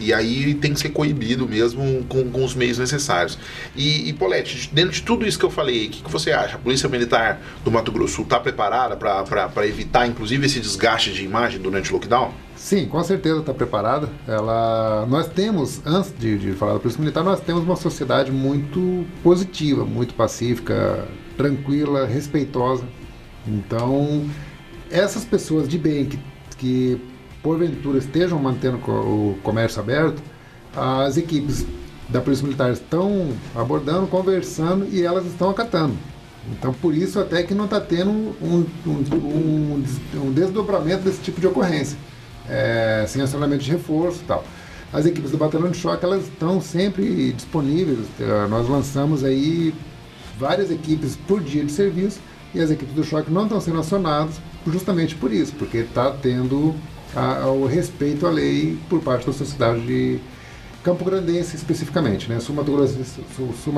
[0.00, 3.38] E aí tem que ser coibido mesmo com, com os meios necessários.
[3.74, 6.56] E, e Polete, dentro de tudo isso que eu falei, o que, que você acha?
[6.56, 11.60] A Polícia Militar do Mato Grosso está preparada para evitar, inclusive, esse desgaste de imagem
[11.60, 12.32] durante o lockdown?
[12.58, 14.08] Sim, com certeza está preparada.
[14.26, 19.06] Ela, nós temos, antes de, de, falar da Polícia Militar, nós temos uma sociedade muito
[19.22, 21.06] positiva, muito pacífica,
[21.36, 22.82] tranquila, respeitosa.
[23.46, 24.28] Então,
[24.90, 26.18] essas pessoas de bem que,
[26.58, 27.00] que
[27.44, 30.20] porventura estejam mantendo o comércio aberto,
[30.76, 31.64] as equipes
[32.08, 35.94] da Polícia Militar estão abordando, conversando e elas estão acatando.
[36.50, 39.84] Então, por isso até que não está tendo um, um, um,
[40.16, 41.96] um desdobramento desse tipo de ocorrência
[42.48, 44.44] é, sem acionamento de reforço e tal.
[44.92, 48.06] As equipes do batalhão de choque elas estão sempre disponíveis.
[48.18, 49.74] É, nós lançamos aí
[50.38, 52.20] várias equipes por dia de serviço
[52.54, 56.74] e as equipes do choque não estão sendo acionadas justamente por isso, porque está tendo
[57.14, 60.18] a, o respeito à lei por parte da sociedade de
[60.82, 62.40] Campo Grandense especificamente, né?
[62.40, 63.74] Sul Mato Grossense, Sul, Sul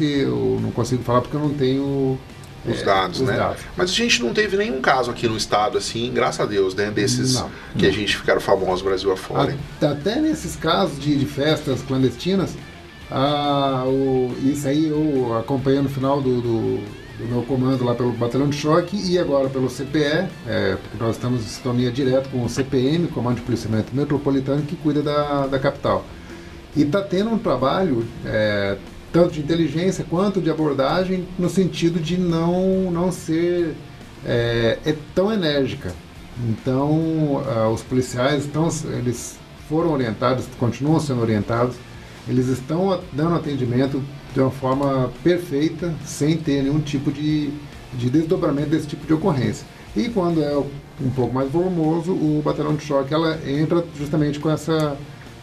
[0.00, 2.18] eu não consigo falar porque eu não tenho
[2.66, 3.36] os é, dados, os né?
[3.36, 3.62] Dados.
[3.76, 6.90] Mas a gente não teve nenhum caso aqui no estado, assim, graças a Deus, né?
[6.90, 7.88] Desses não, que não.
[7.88, 9.56] a gente ficaram famosos Brasil afora.
[9.80, 12.54] Até nesses casos de, de festas clandestinas,
[13.10, 16.76] ah, o, isso aí eu acompanhei no final do, do,
[17.18, 21.16] do, meu comando lá pelo Batalhão de Choque e agora pelo CPE, é, porque nós
[21.16, 25.58] estamos em sintonia direto com o CPM, Comando de Policiamento Metropolitano, que cuida da, da
[25.58, 26.04] capital.
[26.74, 28.76] E está tendo um trabalho é,
[29.14, 33.76] tanto de inteligência quanto de abordagem, no sentido de não, não ser
[34.26, 35.94] é, é tão enérgica.
[36.48, 36.90] Então,
[37.36, 39.38] uh, os policiais estão, eles
[39.68, 41.76] foram orientados, continuam sendo orientados,
[42.28, 44.02] eles estão dando atendimento
[44.34, 47.50] de uma forma perfeita, sem ter nenhum tipo de,
[47.92, 49.64] de desdobramento desse tipo de ocorrência.
[49.94, 54.50] E quando é um pouco mais volumoso, o batalhão de choque ela entra justamente com
[54.50, 54.96] essa,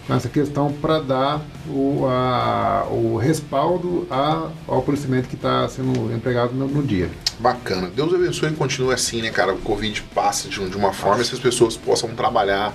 [0.08, 6.14] com essa questão para dar o, a, o respaldo a, ao policiamento que está sendo
[6.14, 7.10] empregado no, no, dia.
[7.40, 7.90] Bacana.
[7.96, 9.54] Deus abençoe e continue assim, né, cara?
[9.54, 12.74] O Covid passe de, de uma forma e essas pessoas possam trabalhar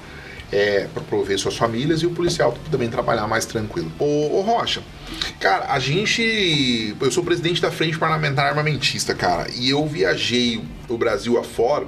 [0.53, 3.91] é, para prover suas famílias e o policial também trabalhar mais tranquilo.
[3.99, 4.83] Ô, ô, Rocha,
[5.41, 6.95] cara, a gente.
[7.01, 11.87] Eu sou presidente da Frente Parlamentar Armamentista, cara, e eu viajei o Brasil afora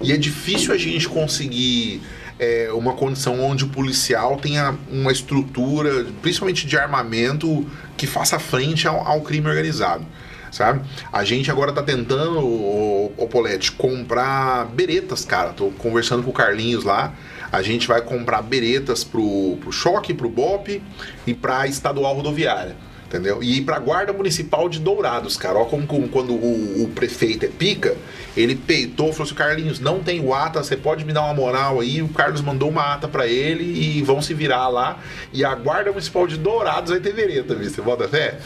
[0.00, 2.00] e é difícil a gente conseguir.
[2.42, 7.66] É, uma condição onde o policial tenha uma estrutura, principalmente de armamento,
[7.98, 10.06] que faça frente ao, ao crime organizado
[10.50, 10.80] sabe?
[11.12, 15.50] A gente agora tá tentando, o, o Polete, comprar beretas, cara.
[15.50, 17.14] Tô conversando com o Carlinhos lá
[17.52, 20.80] a gente vai comprar beretas pro, pro choque, pro BOP
[21.26, 22.76] e pra estadual rodoviária.
[23.10, 23.42] Entendeu?
[23.42, 25.58] E ir pra Guarda Municipal de Dourados, cara.
[25.58, 27.96] Ó, como, como quando o, o, prefeito é pica,
[28.36, 32.00] ele peitou, falou assim: Carlinhos, não tem ata, você pode me dar uma moral aí.
[32.02, 35.00] O Carlos mandou uma ata para ele e vão se virar lá.
[35.32, 37.68] E a Guarda Municipal de Dourados vai ter vereta, viu?
[37.68, 38.38] Você bota fé?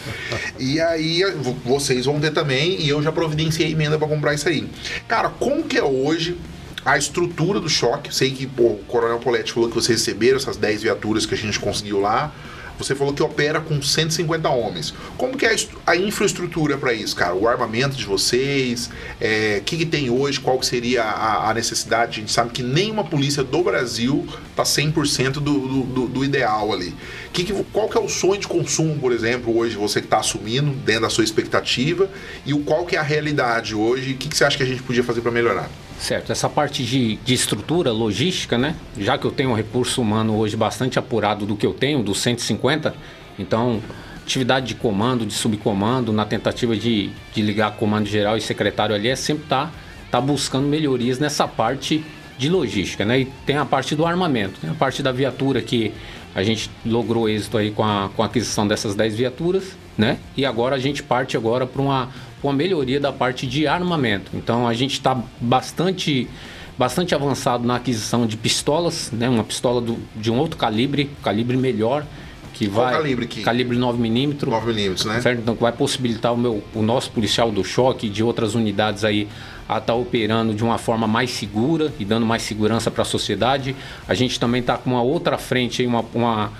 [0.58, 1.22] e aí
[1.62, 4.66] vocês vão ter também, e eu já providenciei emenda para comprar isso aí.
[5.06, 6.38] Cara, como que é hoje
[6.84, 8.14] a estrutura do choque.
[8.14, 11.36] Sei que pô, o Coronel Poletti falou que vocês receberam essas 10 viaturas que a
[11.36, 12.32] gente conseguiu lá.
[12.78, 14.92] Você falou que opera com 150 homens.
[15.16, 15.54] Como que é
[15.86, 17.34] a infraestrutura para isso, cara?
[17.34, 21.54] O armamento de vocês, o é, que, que, tem hoje, qual que seria a, a,
[21.54, 22.18] necessidade?
[22.18, 26.94] A gente sabe que nenhuma polícia do Brasil está 100% do, do, do, ideal ali.
[27.32, 30.18] Que que, qual que é o sonho de consumo, por exemplo, hoje, você que está
[30.18, 32.08] assumindo, dentro da sua expectativa,
[32.44, 34.12] e o qual que é a realidade hoje?
[34.12, 35.70] O que, que você acha que a gente podia fazer para melhorar?
[35.98, 38.76] Certo, essa parte de, de estrutura logística, né?
[38.98, 42.20] Já que eu tenho um recurso humano hoje bastante apurado do que eu tenho, dos
[42.20, 42.94] 150,
[43.38, 43.80] então
[44.22, 49.08] atividade de comando, de subcomando, na tentativa de, de ligar comando geral e secretário ali,
[49.08, 49.72] é sempre estar tá,
[50.10, 52.04] tá buscando melhorias nessa parte
[52.36, 53.20] de logística, né?
[53.20, 55.92] E tem a parte do armamento, tem a parte da viatura que
[56.34, 60.18] a gente logrou êxito aí com a, com a aquisição dessas 10 viaturas, né?
[60.36, 62.08] E agora a gente parte agora para uma
[62.44, 64.30] com a melhoria da parte de armamento.
[64.34, 66.28] Então a gente está bastante
[66.76, 69.30] bastante avançado na aquisição de pistolas, né?
[69.30, 72.04] Uma pistola do, de um outro calibre, calibre melhor,
[72.52, 75.20] que Qual vai calibre que calibre 9 mm, 9 mm, né?
[75.22, 75.40] Certo?
[75.40, 79.26] Então vai possibilitar o meu o nosso policial do choque de outras unidades aí
[79.66, 83.06] a estar tá operando de uma forma mais segura e dando mais segurança para a
[83.06, 83.74] sociedade.
[84.06, 86.52] A gente também está com uma outra frente aí, uma, uma,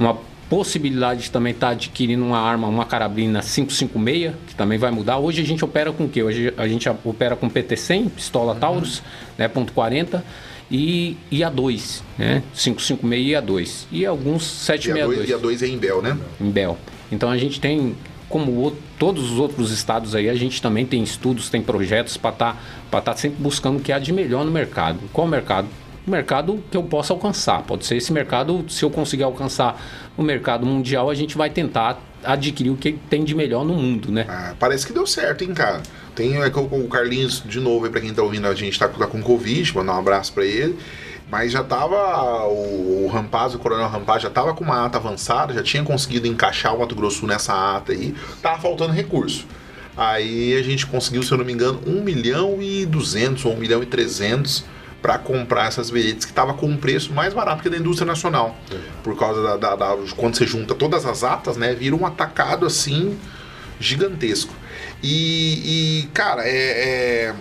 [0.00, 0.18] uma
[0.48, 5.18] possibilidade de também estar tá adquirindo uma arma, uma carabina 556, que também vai mudar.
[5.18, 6.22] Hoje a gente opera com o quê?
[6.22, 8.60] Hoje a gente opera com PT100, pistola uhum.
[8.60, 9.02] Taurus,
[9.36, 10.22] né, ponto .40
[10.70, 12.42] e, e A2, né?
[12.54, 13.86] 556 e A2.
[13.90, 15.28] E alguns 762.
[15.28, 16.18] E A2, e A2 é em Bel, né?
[16.40, 16.78] Em Bel.
[17.10, 17.94] Então a gente tem,
[18.28, 22.30] como o, todos os outros estados aí, a gente também tem estudos, tem projetos para
[22.30, 24.98] estar tá, tá sempre buscando o que há de melhor no mercado.
[25.12, 25.68] Qual o mercado?
[26.08, 27.62] Mercado que eu possa alcançar.
[27.62, 29.80] Pode ser esse mercado, se eu conseguir alcançar
[30.16, 34.10] o mercado mundial, a gente vai tentar adquirir o que tem de melhor no mundo,
[34.10, 34.26] né?
[34.28, 35.82] Ah, parece que deu certo, hein, cara?
[36.14, 39.22] Tem é, o Carlinhos, de novo, pra quem tá ouvindo, a gente tá, tá com
[39.22, 40.76] Covid, mandar um abraço para ele.
[41.30, 42.46] Mas já tava.
[42.46, 46.26] O, o Rampaz, o Coronel Rampaz, já tava com uma ata avançada, já tinha conseguido
[46.26, 48.14] encaixar o Mato Grosso nessa ata aí.
[48.40, 49.46] Tava faltando recurso.
[49.96, 53.56] Aí a gente conseguiu, se eu não me engano, 1 milhão e 200 ou 1
[53.56, 54.64] milhão e 300
[55.00, 58.56] para comprar essas veredas que estava com um preço mais barato que da indústria nacional.
[58.70, 58.76] É.
[59.02, 61.74] Por causa da, da, da, Quando você junta todas as atas, né?
[61.74, 63.16] Vira um atacado assim
[63.78, 64.52] gigantesco.
[65.02, 67.34] E, e cara, é, é,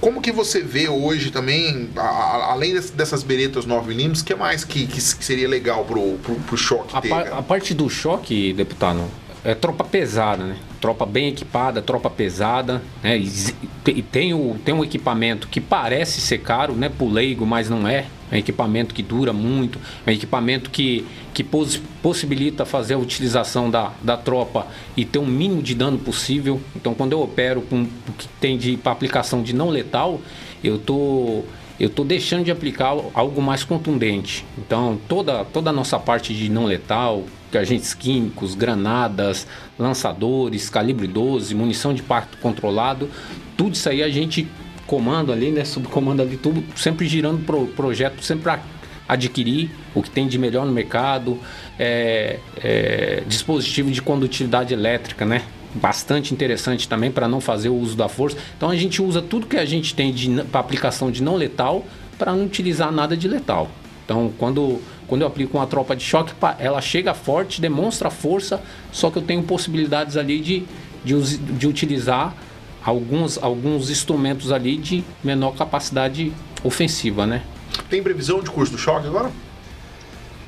[0.00, 4.64] como que você vê hoje também, a, a, além dessas beretas 9mm, o que mais
[4.64, 6.96] que, que, seria legal pro, pro, pro choque?
[6.96, 9.04] A, ter, par, a parte do choque, deputado,
[9.44, 10.56] é tropa pesada, né?
[10.80, 13.18] Tropa bem equipada, tropa pesada, né?
[13.18, 16.88] E tem, o, tem um equipamento que parece ser caro, né?
[16.88, 18.06] Pro leigo, mas não é.
[18.32, 22.98] É um equipamento que dura muito, é um equipamento que, que poss, possibilita fazer a
[22.98, 24.66] utilização da, da tropa
[24.96, 26.58] e ter um mínimo de dano possível.
[26.74, 30.20] Então, quando eu opero com o que tem de aplicação de não letal,
[30.62, 31.44] eu tô
[31.78, 34.44] eu estou deixando de aplicar algo mais contundente.
[34.56, 37.24] Então, toda, toda a nossa parte de não letal,
[37.58, 39.46] agentes químicos, granadas,
[39.78, 43.08] lançadores, calibre 12, munição de parto controlado,
[43.56, 44.46] tudo isso aí a gente
[44.86, 48.60] comanda ali, né, subcomanda ali tudo, sempre girando pro projeto, sempre para
[49.08, 51.38] adquirir o que tem de melhor no mercado,
[51.78, 55.42] é, é, dispositivo de condutividade elétrica, né?
[55.74, 58.36] Bastante interessante também para não fazer o uso da força.
[58.56, 60.14] Então a gente usa tudo que a gente tem
[60.50, 61.84] para aplicação de não letal
[62.16, 63.68] para não utilizar nada de letal.
[64.04, 68.62] Então quando, quando eu aplico uma tropa de choque, ela chega forte, demonstra força,
[68.92, 70.64] só que eu tenho possibilidades ali de,
[71.04, 72.34] de, de utilizar
[72.84, 76.32] alguns, alguns instrumentos ali de menor capacidade
[76.62, 77.42] ofensiva, né?
[77.88, 79.30] Tem previsão de curso do choque agora?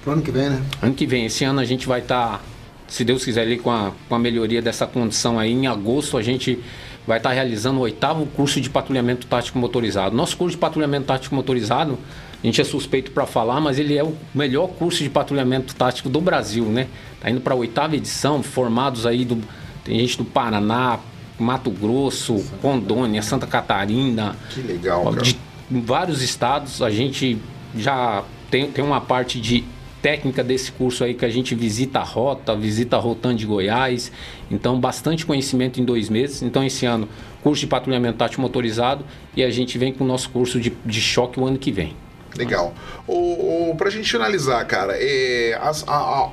[0.03, 0.63] Pro ano que vem, né?
[0.81, 1.27] Ano que vem.
[1.27, 2.41] Esse ano a gente vai estar, tá,
[2.87, 5.53] se Deus quiser, ali com a, com a melhoria dessa condição aí.
[5.53, 6.63] Em agosto a gente
[7.07, 10.15] vai estar tá realizando o oitavo curso de patrulhamento tático motorizado.
[10.15, 11.99] Nosso curso de patrulhamento tático motorizado,
[12.43, 16.09] a gente é suspeito para falar, mas ele é o melhor curso de patrulhamento tático
[16.09, 16.87] do Brasil, né?
[17.21, 19.43] Tá indo para a oitava edição, formados aí do
[19.87, 20.99] tem gente do Paraná,
[21.39, 24.37] Mato Grosso, Rondônia, Santa Catarina.
[24.51, 25.23] Que legal, cara.
[25.23, 25.37] De
[25.71, 26.83] vários estados.
[26.83, 27.39] A gente
[27.77, 29.65] já tem, tem uma parte de
[30.03, 34.11] técnica desse curso aí que a gente visita a rota, visita a Rotan de Goiás.
[34.51, 36.43] Então, bastante conhecimento em dois meses.
[36.43, 37.09] Então, esse ano,
[37.41, 39.05] curso de patrulhamento tático motorizado
[39.37, 41.95] e a gente vem com o nosso curso de, de choque o ano que vem.
[42.37, 42.75] Legal.
[43.07, 46.31] O, o, pra gente finalizar, cara, é, a, a,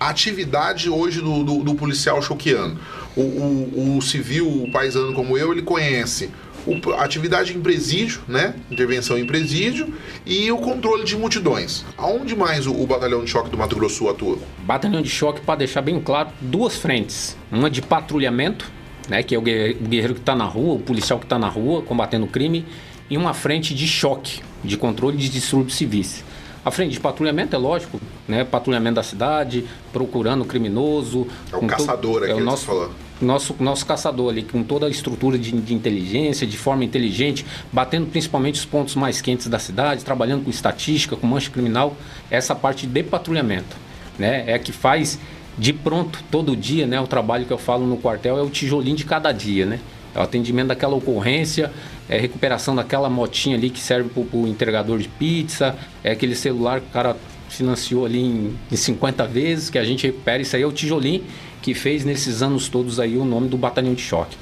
[0.00, 2.78] a, atividade hoje do, do, do policial choqueando.
[3.16, 6.30] O, o, o civil, o paisano como eu, ele conhece
[6.66, 8.54] o, atividade em presídio, né?
[8.70, 9.92] Intervenção em presídio
[10.24, 11.84] e o controle de multidões.
[11.96, 14.38] Aonde mais o, o batalhão de choque do Mato Grosso atua?
[14.64, 17.36] Batalhão de choque, para deixar bem claro, duas frentes.
[17.50, 18.70] Uma de patrulhamento,
[19.08, 19.22] né?
[19.22, 22.24] Que é o guerreiro que está na rua, o policial que está na rua combatendo
[22.24, 22.64] o crime,
[23.10, 26.24] e uma frente de choque, de controle de distúrbios civis.
[26.64, 28.44] A frente de patrulhamento é lógico, né?
[28.44, 31.26] Patrulhamento da cidade, procurando o criminoso.
[31.52, 34.90] É o caçador aqui, é o nosso, falando nosso, nosso caçador ali, com toda a
[34.90, 40.04] estrutura de, de, inteligência, de forma inteligente, batendo principalmente os pontos mais quentes da cidade,
[40.04, 41.96] trabalhando com estatística, com mancha criminal,
[42.30, 43.76] essa parte de patrulhamento,
[44.18, 44.44] né?
[44.46, 45.18] É que faz
[45.56, 47.00] de pronto todo dia, né?
[47.00, 49.80] O trabalho que eu falo no quartel é o tijolinho de cada dia, né?
[50.14, 51.72] É o atendimento daquela ocorrência,
[52.12, 55.74] é recuperação daquela motinha ali que serve para o entregador de pizza,
[56.04, 57.16] é aquele celular que o cara
[57.48, 60.42] financiou ali em, em 50 vezes, que a gente recupera.
[60.42, 61.24] Isso aí é o tijolinho
[61.62, 64.36] que fez nesses anos todos aí o nome do batalhão de choque.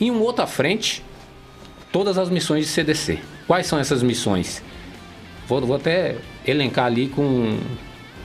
[0.00, 1.04] Em uma outra frente,
[1.92, 3.18] todas as missões de CDC.
[3.46, 4.62] Quais são essas missões?
[5.46, 6.16] Vou, vou até
[6.46, 7.58] elencar ali com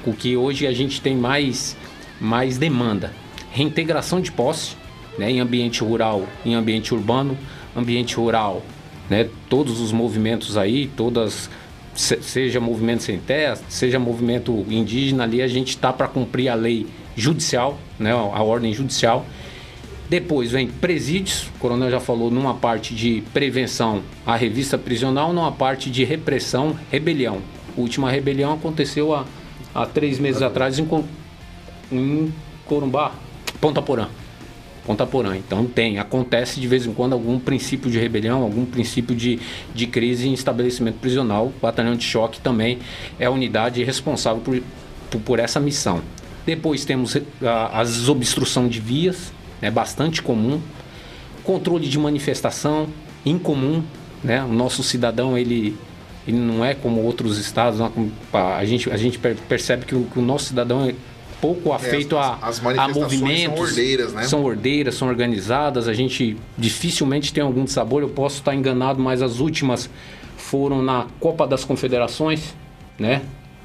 [0.06, 1.76] o que hoje a gente tem mais,
[2.22, 3.12] mais demanda.
[3.52, 4.78] Reintegração de posse
[5.18, 7.38] né, em ambiente rural, em ambiente urbano,
[7.76, 8.64] ambiente rural,
[9.10, 11.50] né, todos os movimentos aí, todas
[11.96, 16.86] seja movimento sem terra, seja movimento indígena ali, a gente está para cumprir a lei
[17.16, 19.26] judicial, né, a ordem judicial.
[20.10, 25.52] Depois vem presídios, o coronel já falou numa parte de prevenção à revista prisional, numa
[25.52, 27.40] parte de repressão, rebelião.
[27.76, 29.26] A última rebelião aconteceu há,
[29.74, 30.88] há três meses atrás em,
[31.92, 32.34] em
[32.66, 33.14] Corumbá,
[33.60, 34.08] Ponta Porã.
[35.06, 35.36] Porã.
[35.36, 39.40] Então tem, acontece de vez em quando algum princípio de rebelião, algum princípio de,
[39.74, 41.48] de crise em estabelecimento prisional.
[41.48, 42.80] O batalhão de choque também
[43.20, 44.62] é a unidade responsável por,
[45.10, 46.02] por, por essa missão.
[46.46, 50.62] Depois temos a, a desobstrução de vias, é né, bastante comum.
[51.44, 52.88] Controle de manifestação,
[53.26, 53.84] incomum.
[54.24, 54.44] Né?
[54.44, 55.76] O nosso cidadão, ele,
[56.28, 57.80] ele não é como outros estados.
[58.32, 60.94] A gente, a gente percebe que o, que o nosso cidadão é
[61.48, 63.56] pouco é, afeito é, as, a, as a movimentos.
[63.56, 64.24] São ordeiras, né?
[64.24, 65.88] São ordeiras, são organizadas.
[65.88, 68.02] A gente dificilmente tem algum sabor.
[68.02, 69.90] Eu posso estar enganado, mas as últimas
[70.38, 72.54] foram na Copa das Confederações,
[73.00, 73.22] né?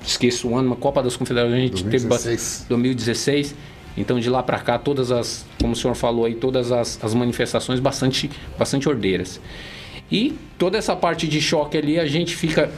[0.07, 2.57] esqueço o ano, uma Copa das Confederações, a gente 2016.
[2.59, 3.55] teve 2016.
[3.97, 7.13] Então de lá para cá, todas as, como o senhor falou aí, todas as, as
[7.13, 9.41] manifestações bastante, bastante ordeiras.
[10.11, 12.71] E toda essa parte de choque ali, a gente fica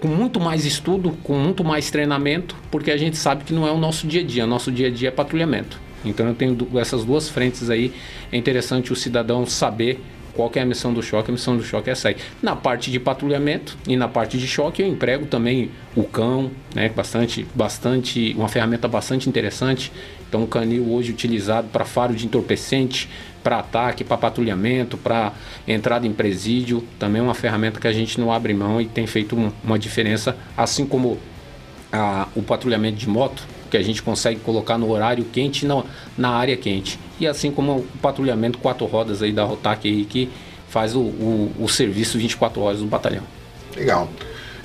[0.00, 3.72] com muito mais estudo, com muito mais treinamento, porque a gente sabe que não é
[3.72, 4.46] o nosso dia a dia.
[4.46, 5.80] Nosso dia a dia é patrulhamento.
[6.04, 7.92] Então eu tenho essas duas frentes aí.
[8.30, 10.00] É interessante o cidadão saber
[10.34, 11.30] qual é a missão do choque?
[11.30, 12.16] A missão do choque é essa aí.
[12.42, 16.88] Na parte de patrulhamento e na parte de choque eu emprego também o cão, né?
[16.88, 19.92] Bastante, bastante, uma ferramenta bastante interessante.
[20.28, 23.08] Então o canil hoje utilizado para faro de entorpecente,
[23.42, 25.32] para ataque, para patrulhamento, para
[25.68, 29.06] entrada em presídio, também é uma ferramenta que a gente não abre mão e tem
[29.06, 31.18] feito um, uma diferença, assim como
[31.92, 35.82] a, o patrulhamento de moto, que a gente consegue colocar no horário quente na,
[36.16, 36.96] na área quente.
[37.18, 40.30] E assim como o patrulhamento quatro rodas aí da Rotac aí, que
[40.68, 43.24] faz o, o, o serviço 24 horas do batalhão.
[43.76, 44.08] Legal.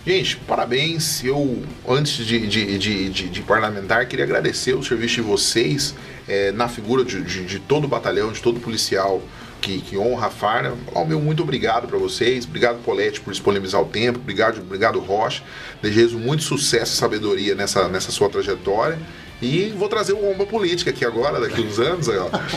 [0.06, 1.23] Gente, parabéns.
[1.23, 5.95] Eu, antes de, de, de, de, de parlamentar, queria agradecer o serviço de vocês
[6.27, 9.23] é, na figura de, de, de todo o batalhão, de todo policial
[9.60, 10.73] que, que honra a Farna.
[10.94, 15.44] O meu muito obrigado para vocês, obrigado Polete por disponibilizar o tempo, obrigado, obrigado Rocha.
[15.81, 18.98] Desejo muito sucesso e sabedoria nessa, nessa sua trajetória.
[19.41, 22.07] E vou trazer o Omba Política aqui agora, daqui uns anos,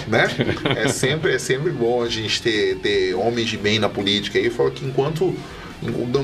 [0.09, 0.27] né?
[0.77, 4.39] É sempre, é sempre bom a gente ter, ter homens de bem na política.
[4.39, 5.33] E falo que enquanto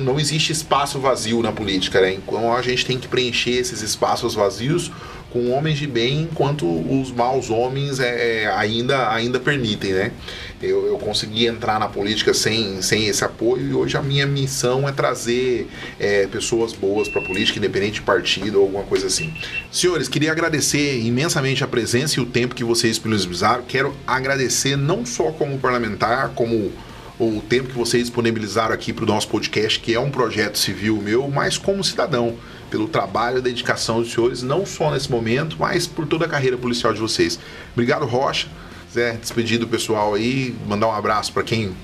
[0.01, 2.15] não existe espaço vazio na política, né?
[2.15, 4.91] Então a gente tem que preencher esses espaços vazios
[5.31, 10.13] com homens de bem, enquanto os maus homens é, é, ainda, ainda permitem, né?
[10.61, 14.89] Eu, eu consegui entrar na política sem, sem esse apoio e hoje a minha missão
[14.89, 15.69] é trazer
[16.01, 19.33] é, pessoas boas para a política, independente de partido ou alguma coisa assim.
[19.71, 23.63] Senhores, queria agradecer imensamente a presença e o tempo que vocês disponibilizaram.
[23.69, 26.73] Quero agradecer não só como parlamentar, como
[27.19, 30.97] o tempo que vocês disponibilizaram aqui para o nosso podcast, que é um projeto civil
[31.03, 32.37] meu, mas como cidadão
[32.70, 36.57] pelo trabalho e dedicação dos senhores, não só nesse momento, mas por toda a carreira
[36.57, 37.39] policial de vocês.
[37.73, 38.49] Obrigado, Rocha.
[38.93, 41.74] Zé, despedir do pessoal aí, mandar um abraço para quem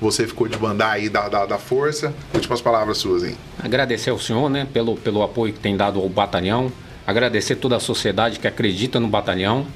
[0.00, 2.14] você ficou de mandar aí da, da, da, força.
[2.34, 3.36] Últimas palavras suas aí.
[3.62, 6.70] Agradecer ao senhor, né, pelo, pelo apoio que tem dado ao batalhão.
[7.06, 9.66] Agradecer toda a sociedade que acredita no batalhão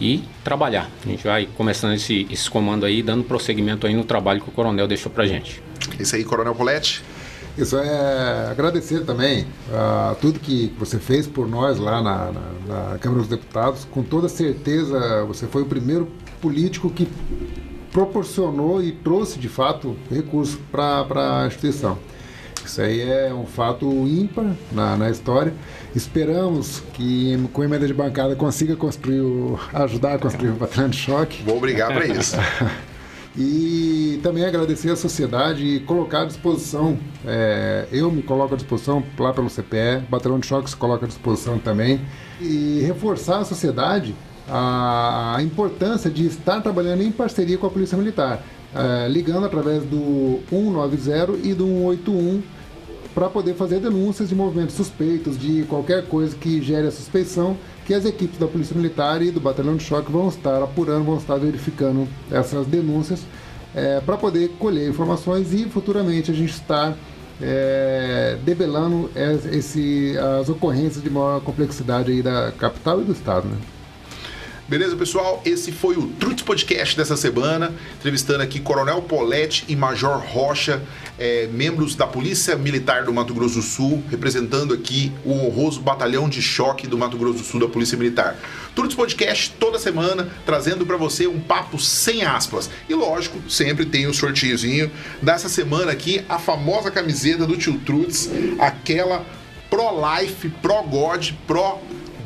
[0.00, 0.90] e trabalhar.
[1.04, 4.52] A gente vai começando esse, esse comando aí, dando prosseguimento aí no trabalho que o
[4.52, 5.62] coronel deixou pra gente.
[5.98, 7.02] Isso aí, Coronel Colette.
[7.56, 12.98] Isso é agradecer também a tudo que você fez por nós lá na, na, na,
[12.98, 13.86] Câmara dos Deputados.
[13.90, 16.06] Com toda certeza, você foi o primeiro
[16.40, 17.08] político que
[17.90, 21.98] proporcionou e trouxe de fato recursos para a instituição.
[22.62, 25.54] Isso aí é um fato ímpar na, na história.
[25.94, 30.90] Esperamos que com a emenda de bancada consiga construir o, ajudar a construir o batalhão
[30.90, 31.42] de choque.
[31.42, 32.36] Vou brigar para isso.
[33.38, 39.02] E também agradecer à sociedade e colocar à disposição, é, eu me coloco à disposição
[39.18, 42.00] lá pelo CPE, Batalhão de Choque se coloca à disposição também,
[42.40, 44.14] e reforçar a sociedade
[44.48, 48.42] a, a importância de estar trabalhando em parceria com a Polícia Militar,
[48.74, 52.42] é, ligando através do 190 e do 181
[53.14, 57.56] para poder fazer denúncias de movimentos suspeitos, de qualquer coisa que gere a suspeição
[57.86, 61.16] que as equipes da Polícia Militar e do Batalhão de Choque vão estar apurando, vão
[61.16, 63.22] estar verificando essas denúncias
[63.74, 66.96] é, para poder colher informações e futuramente a gente estar
[67.40, 69.08] é, debelando
[69.52, 73.46] esse, as ocorrências de maior complexidade aí da capital e do estado.
[73.46, 73.56] Né?
[74.68, 75.40] Beleza, pessoal?
[75.44, 80.82] Esse foi o Truth Podcast dessa semana, entrevistando aqui Coronel Polete e Major Rocha,
[81.16, 86.28] é, membros da Polícia Militar do Mato Grosso do Sul, representando aqui o honroso batalhão
[86.28, 88.36] de choque do Mato Grosso do Sul da Polícia Militar.
[88.74, 92.68] Truth Podcast toda semana, trazendo para você um papo sem aspas.
[92.88, 94.90] E lógico, sempre tem o um sorteiozinho
[95.22, 98.28] dessa semana aqui, a famosa camiseta do Tio Truts,
[98.58, 99.24] aquela
[99.70, 101.78] pro-life, pro-god, pro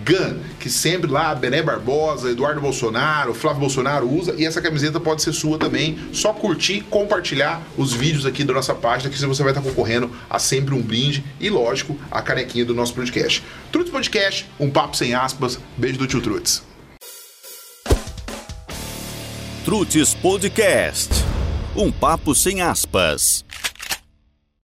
[0.05, 5.23] GAN, que sempre lá, Bené Barbosa, Eduardo Bolsonaro, Flávio Bolsonaro usa, e essa camiseta pode
[5.23, 5.99] ser sua também.
[6.13, 10.39] Só curtir, compartilhar os vídeos aqui da nossa página, que você vai estar concorrendo a
[10.39, 13.43] sempre um brinde e, lógico, a canequinha do nosso podcast.
[13.73, 15.59] Truts Podcast, um papo sem aspas.
[15.77, 16.63] Beijo do tio Truts.
[19.65, 21.11] Truts Podcast,
[21.77, 23.45] um papo sem aspas.